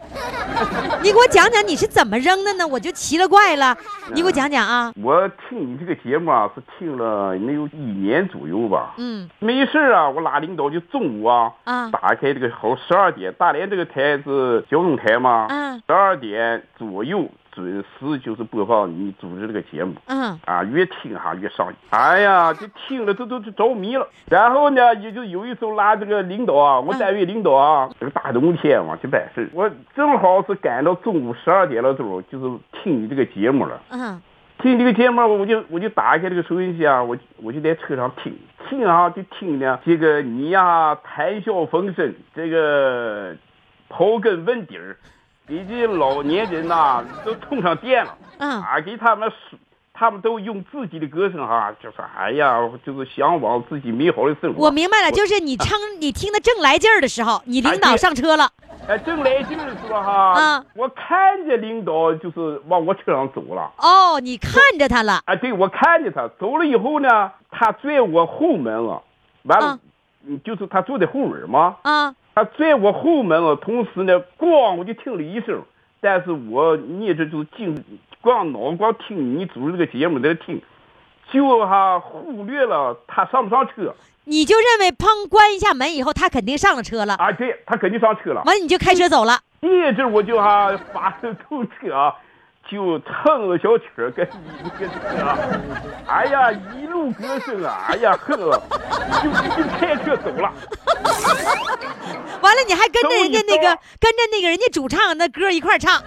[1.03, 2.65] 你给我讲讲你是怎么扔的呢？
[2.65, 3.77] 我就奇了怪了，
[4.13, 4.93] 你给我讲讲啊。
[5.03, 8.93] 我听你这个节目啊，是听了能有一年左右吧。
[8.97, 19.93] 嗯没事啊，我拉领导就中午啊，啊打开这个好十二点，大连这个台是交通台嘛，嗯十二点左右准时就是播放你主持这个节目。
[20.07, 21.75] 嗯啊，越听哈越上瘾。
[21.89, 24.07] 哎呀，就听了都都都着迷了。
[24.29, 33.81] 然后呢，也就有一次拉这个领导啊，我单位领导啊，这个大冬天嘛去办事，我正好是赶到中午十二点了钟，就是听你这个节目了。
[33.89, 34.21] 嗯
[34.59, 38.31] 听这个节目，我就我就打开这个收音机啊，我我就在车上听，
[38.69, 43.35] 听啊就听呢，这个你呀、谈笑风生，这个
[43.89, 44.95] 刨根问底儿，
[45.51, 48.15] 给这老年人呐、都通上电了。
[48.37, 49.29] 嗯啊，给他们，
[49.93, 54.63] 他们都用自己的歌声哈、就说哎呀，就是向往自己美好的生活。
[54.63, 58.49] 我明白了，就是你 唱你听的正来劲儿的时候，你领导上车了。
[58.87, 63.69] 哎，正来劲儿的时候哈，嗯我看见领导就是往我车上走了。
[63.77, 65.21] 哦，你看着他了。
[65.25, 69.03] 啊，对，我看见他走了以后呢，他拽我后门了，
[69.43, 69.77] 完了，
[70.25, 75.61] 嗯，就是他坐在后门嘛，啊他拽我后门了，同时呢，咣我就听了一声，
[75.99, 77.83] 但是我一直就是静，
[78.21, 80.61] 光脑光听你主持这个节目在听，
[81.31, 83.93] 就哈忽略了他上不上车。
[84.23, 88.43] 你就认为砰关一下门以后，他肯定上了车了，啊，对他肯定上车了。
[88.45, 89.39] 完了你就开车走了。
[89.59, 91.35] 第一直我就哈发动
[91.67, 92.15] 车啊，
[92.71, 95.37] 就唱个小曲儿跟你这个车啊，
[96.07, 98.63] 哎呀一路歌声啊，哎呀哼了，
[99.21, 99.29] 就
[99.61, 100.49] 就开车走了。
[102.39, 106.01] 完了你还跟着人家那个跟着那个人家主唱那歌一块儿唱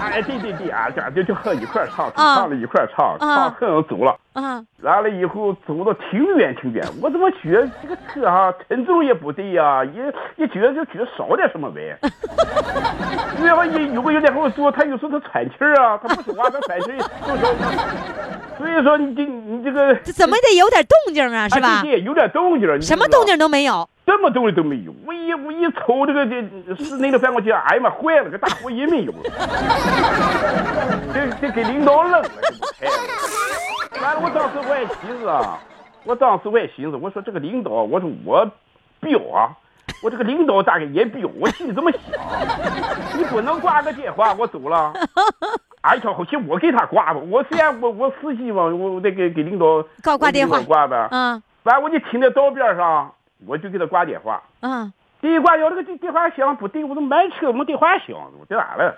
[0.00, 4.16] 哎，对对对啊，这就就和一块儿唱，啊唱了一块儿唱，啊唱哼走了。
[4.42, 11.98] 啊完了以后走到挺远挺远，我怎么觉得这个车哈、沉重也不对呀、也也觉得就觉得少点什么呗。
[13.38, 16.98] 因为我有有个人在后面说，他有时候他喘气儿啊，他不说话他喘气儿，
[18.58, 23.88] 所以说你这你这个怎么得有点动静啊，是吧有点动静什么动静都没有。
[24.06, 24.94] 什么动静都没有。
[25.06, 26.42] 我一我一瞅这个这
[26.82, 29.18] 室内的反光镜，哎呀妈，坏了，个大活也没有了。
[31.12, 32.92] 这这给领导扔了，这不开了。
[34.02, 35.58] 完了，我当时我也寻思啊，
[36.04, 38.50] 我当时我也寻思，我说这个领导，我说我
[39.00, 39.50] 彪啊，
[40.02, 42.00] 我这个领导大概也彪，我心里这么想，
[43.18, 44.92] 你不能挂个电话，我走了。
[45.82, 51.08] 哎，呀，好像我给他挂吧，我虽然我我司机嘛，我我得给给领导挂挂电话挂呗。
[51.10, 53.12] 嗯完，我就停在道边上，
[53.46, 54.42] 我就给他挂电话。
[54.60, 54.90] 嗯，
[55.20, 58.96] 第一挂要这个电电话响不对，我说买车没电话响，我在哪了？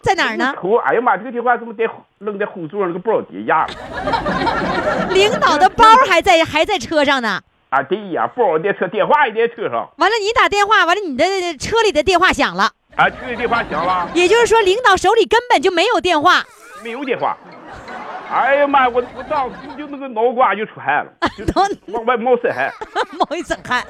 [0.00, 0.54] 在哪儿呢？
[0.60, 1.84] 头，哎呀妈，这个电话怎么在
[2.18, 5.08] 扔在后座那个包底下压了？
[5.10, 7.40] 领导的包还在还在车上呢。
[7.68, 9.88] 啊，对呀，包在车，电话也在车上。
[9.98, 11.24] 完了，你打电话，完了你的
[11.58, 16.44] 车里的电话响了，啊，车里电话响了，也就是说领导手里根本就没有电话。
[16.82, 17.36] 没有电话。
[18.32, 21.62] 哎呀妈呀，我我当时就那个脑瓜就出汗了，就都
[21.92, 22.72] 往外冒身汗。
[23.18, 23.82] 冒一身汗。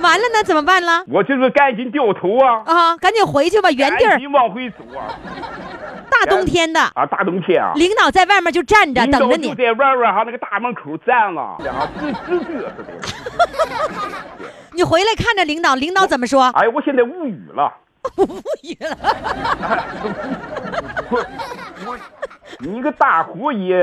[0.00, 1.02] 完了呢，怎么办了？
[1.08, 4.16] 我就是赶紧掉头啊，啊，赶紧回去吧，原地儿。
[4.18, 5.10] 你往回走啊！
[6.08, 9.52] 大冬天的，啊，大冬天啊，领导在外面就站着等着你。
[9.54, 11.58] 在外面哈那个大门口站了，啊，
[11.98, 12.72] 直直嘚瑟的。
[14.72, 16.44] 你回来看着领导，领导怎么说？
[16.54, 17.72] 哎，我现在无语了。
[18.16, 18.24] 无
[18.62, 18.96] 语了。
[21.10, 21.18] 我
[21.84, 21.98] 我，
[22.60, 23.76] 你个大火引，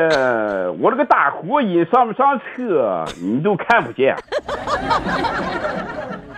[0.79, 4.15] 我这个大火引上不上车，你都看不见。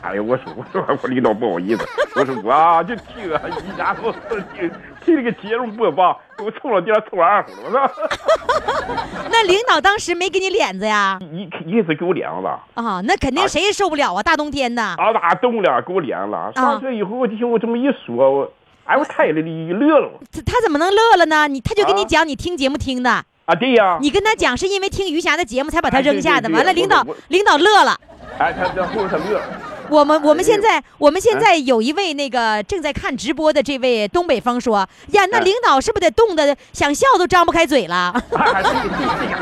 [0.02, 4.14] 哎呀，我说 我说我领导不好意思，我说我啊就听啊，一家伙
[4.56, 4.70] 听
[5.04, 11.18] 听这个节目播放，给我冲了点冲了二胡了，我说那领导当时没给你脸子呀？
[11.32, 14.22] 一一次给我脸子，啊，那肯定谁也受不了啊！
[14.22, 18.52] 大冬天的，啊大冻了给我脸了，上车以后我就听我这么一说，我
[18.86, 21.48] 哎我太了一乐了，他他怎么能乐了呢？
[21.48, 23.10] 你他就跟你啊讲，你听节目听的，
[23.46, 26.48] 啊对呀，你跟他讲是因为听余霞的节目才把他扔下的。
[26.50, 28.00] 完了，领导领导乐了，
[28.38, 38.14] 哎他他他乐了，我们我们现哎在我们现在有一位那个正在看直播的这位东北风说呀，那哎领导是不是得冻得想笑都张不开嘴了？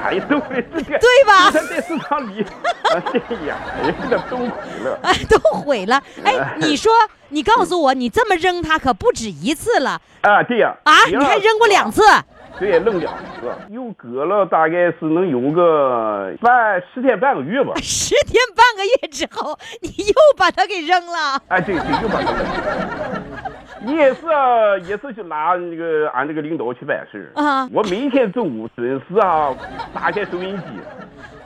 [0.03, 1.51] 哎，都会这个，对吧
[2.93, 3.03] 哎，
[4.09, 4.47] 这都毁
[4.83, 4.99] 了。
[5.01, 6.01] 哎，都毁了。
[6.23, 6.91] 哎，你说，
[7.29, 10.75] 你告诉我，你这么扔它可不止一次了啊，对呀。
[10.83, 11.05] 啊？
[11.07, 12.01] 你还扔过两次？
[12.59, 17.73] 对，扔两次，又隔了大概是能有个半十天半个月吧。
[17.81, 21.41] 十天半个月之后，你又把它给扔了。
[21.47, 22.45] 哎，对对，又把它扔。
[23.85, 29.53] 也是啊，也是去拿那个俺这个领导去办事儿啊我每天中午准时啊，
[29.93, 30.63] 打开收音机，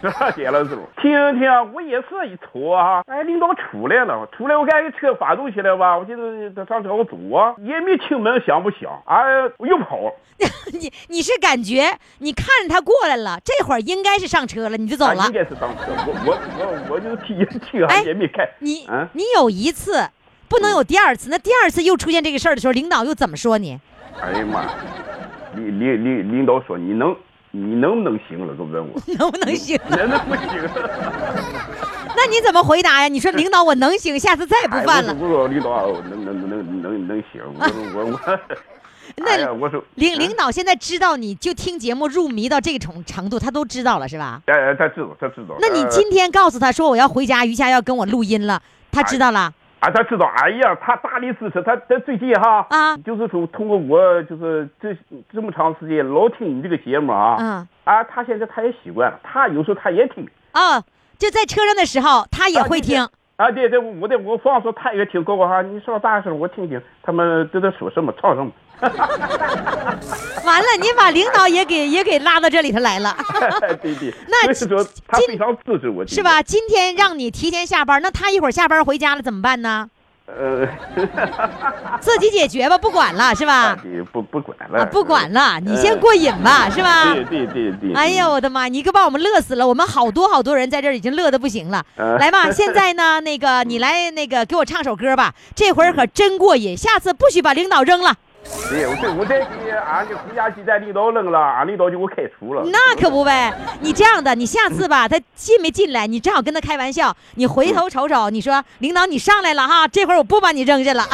[0.01, 9.17] 十二点了时候听听，我也是一瞅啊，哎，领导出来了，出来我赶紧车发动起来吧，我寻思他上车我走啊，也没听门响不响，哎，
[9.57, 10.13] 我又跑。
[10.71, 15.31] 你你是感觉你看着他过来了，这会儿应该是上车了，你就走了啊应。
[15.33, 18.47] 该是上车，我我我我就听听、啊也没开。
[18.59, 20.07] 你啊你有一次，
[20.47, 21.29] 不能有第二次。
[21.29, 23.79] 那第二次又出现这个事儿的时候，领导又怎么说你？
[24.21, 24.65] 哎呀妈，
[25.55, 27.15] 领领领领导说你能
[27.51, 28.55] 你能不能行了？
[28.55, 29.79] 都问我， 能不能行？
[29.89, 30.47] 能能不行？
[32.17, 33.07] 那你怎么回答呀？
[33.07, 35.13] 你说领导我能行，下次再也不哎犯了。
[35.13, 38.39] 我说我说领导能能能能能行，我我 我。
[39.17, 44.41] 那哎，我说领领导现在知道你就听节目入迷到这种程度，他都知道了是吧？
[44.47, 45.55] 哎哎，他知道他知道。
[45.61, 49.53] 那你呃今天告诉他说我要回家，余霞要跟我录音了，他知道了。
[49.79, 52.97] 啊，他知道，哎呀，他大力支持，他他最近哈啊。
[52.97, 54.95] 就是说通过我就是这
[55.31, 57.67] 这么长时间老听你这个节目啊，嗯。
[57.83, 60.81] 啊，他现在他也习惯了，他有时候他也听，啊，
[61.17, 62.99] 就在车上的时候，他也会听。
[62.99, 63.09] 啊，
[63.53, 68.51] 对对，我的我放说他也听，哥哥哈，你说大声，我听听他们都在说什么，唱什么。
[70.45, 73.15] 完了，你把领导也给也给拉到这里头来了，
[73.81, 76.41] 对对， 那所以说他非常支持我，是吧？？
[76.41, 79.89] 今天让你提前下班，那他一会儿下班回家了怎么办呢？
[80.27, 80.67] 呃，
[82.01, 83.77] 自己解决吧，不管了是吧？
[83.81, 87.13] 对不不管了，啊，不管了，你先过瘾吧，是吧？
[87.13, 87.93] 对对对对。
[87.93, 88.67] 哎呀，我的妈！
[88.67, 91.85] 你可把我们乐死了，我们好多好多人在这儿已经乐得不行了。
[91.95, 98.13] 呃 来吧，现在呢，那个你来那个给我唱首歌吧，这会儿可真过瘾，下次不许把领导扔了。
[98.69, 102.63] 对，我这我再给俺这回家鸡蛋领导扔了，俺领导就给我开除了。
[102.65, 111.05] 那可不呗，你这样的，你下次吧，他进没进来，你正好跟他开玩笑，你回头瞅瞅，你说领导你上来了哈，这会儿我不把你扔下了，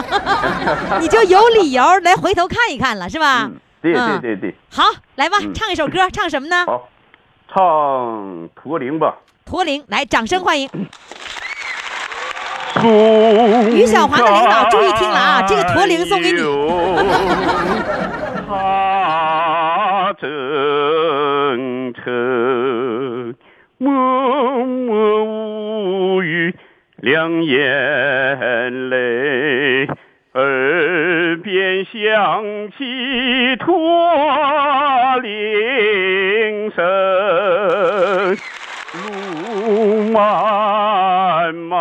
[0.99, 3.43] 你就有理由来回头看一看了，是吧？
[3.43, 4.83] 嗯，对对嗯对对，好，
[5.15, 6.65] 来吧，嗯唱一首歌，唱什么呢？
[6.65, 6.89] 好，
[7.53, 9.17] 唱驼铃吧。
[9.45, 10.69] 驼铃，来，掌声欢迎。
[12.81, 16.41] 于于小华的领导注意听了啊这个驼铃送给你
[18.47, 23.35] 他征程
[23.77, 23.91] 默
[24.65, 26.55] 默无语，
[26.97, 29.87] 两眼泪，
[30.33, 32.43] 耳边响
[32.77, 38.37] 起驼铃声。
[38.93, 41.77] 路漫漫，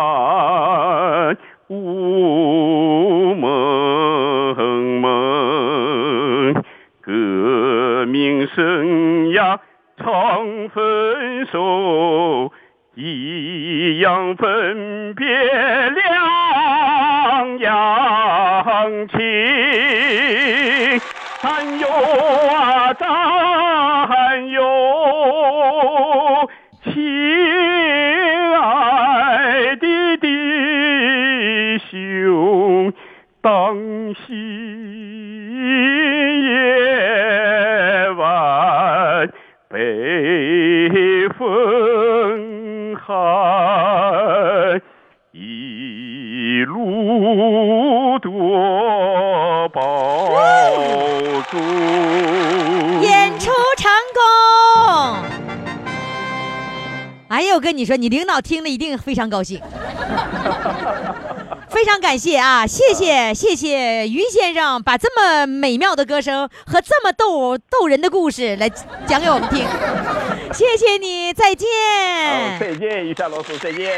[8.47, 9.57] 生涯
[9.97, 12.51] 常分手，
[12.95, 15.25] 一样分别
[15.89, 19.19] 两样情。
[21.41, 21.87] 战友
[22.55, 23.05] 啊，战
[24.49, 24.61] 友，
[26.83, 26.91] 亲
[28.55, 32.93] 爱的弟兄，
[33.41, 33.75] 当
[34.15, 34.82] 夕
[51.53, 53.01] 重。
[53.01, 54.21] 演出成功！
[57.29, 59.61] 哎呀，我跟你说，你领导听了一定非常高兴。
[61.69, 68.69] 非常感谢啊，谢谢谢谢于先生把这么美妙的歌声和这么逗逗人的故事来
[69.07, 69.65] 讲给我们听，
[70.53, 71.67] 谢谢你，再见。
[72.59, 73.91] 再见，于夏老师，再见。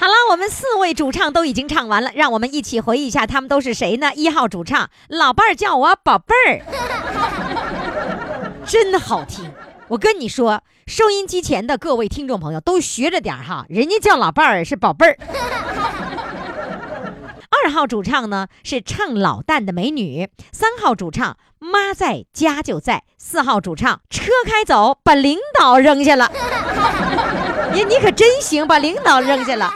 [0.00, 4.12] 好了，我们四位主唱都已经唱完了，让我们一起回忆一下他们都是谁呢？
[4.14, 6.62] 一号主唱，老伴儿叫我宝贝儿，
[8.64, 9.52] 真好听。
[9.88, 15.18] 我跟你说，收音机前的各位听众朋友都学着点哈，人家叫老伴儿是宝贝儿。
[17.50, 26.30] 二号主唱呢是唱老旦的美女，三号主唱妈在家就在，四号主唱车开走把领导扔下了。
[27.72, 29.72] 你你可真行，把领导扔下了。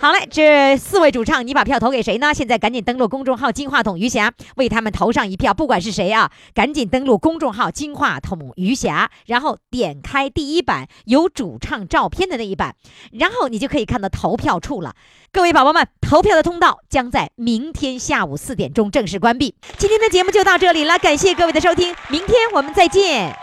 [0.00, 2.32] 好嘞，这四位主唱，你把票投给谁呢？
[2.32, 5.52] 现在赶紧登录公众号“金话筒余霞”，为他们投上一票。
[5.52, 12.76] 不管是谁啊，赶紧登录公众号“金话筒余霞”，然后点开第一版有主唱照片的那一版，
[13.12, 14.94] 然后你就可以看到投票处了。
[15.30, 19.54] 各位宝宝们，投票的通道将在明天下午四点钟正式关闭。
[19.76, 23.36] 今天的节目就到这里了，感谢各位的收听，明天我们再见。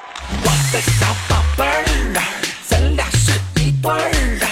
[0.43, 1.83] 我的小宝贝儿
[3.87, 3.99] 味儿
[4.41, 4.47] 啊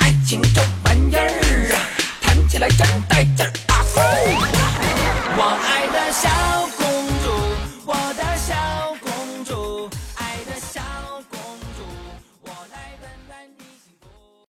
[0.00, 1.20] 爱情这玩意儿
[1.72, 1.78] 啊
[2.20, 2.78] 谈起来真
[3.08, 3.86] 带劲儿啊
[5.36, 6.28] 我爱的小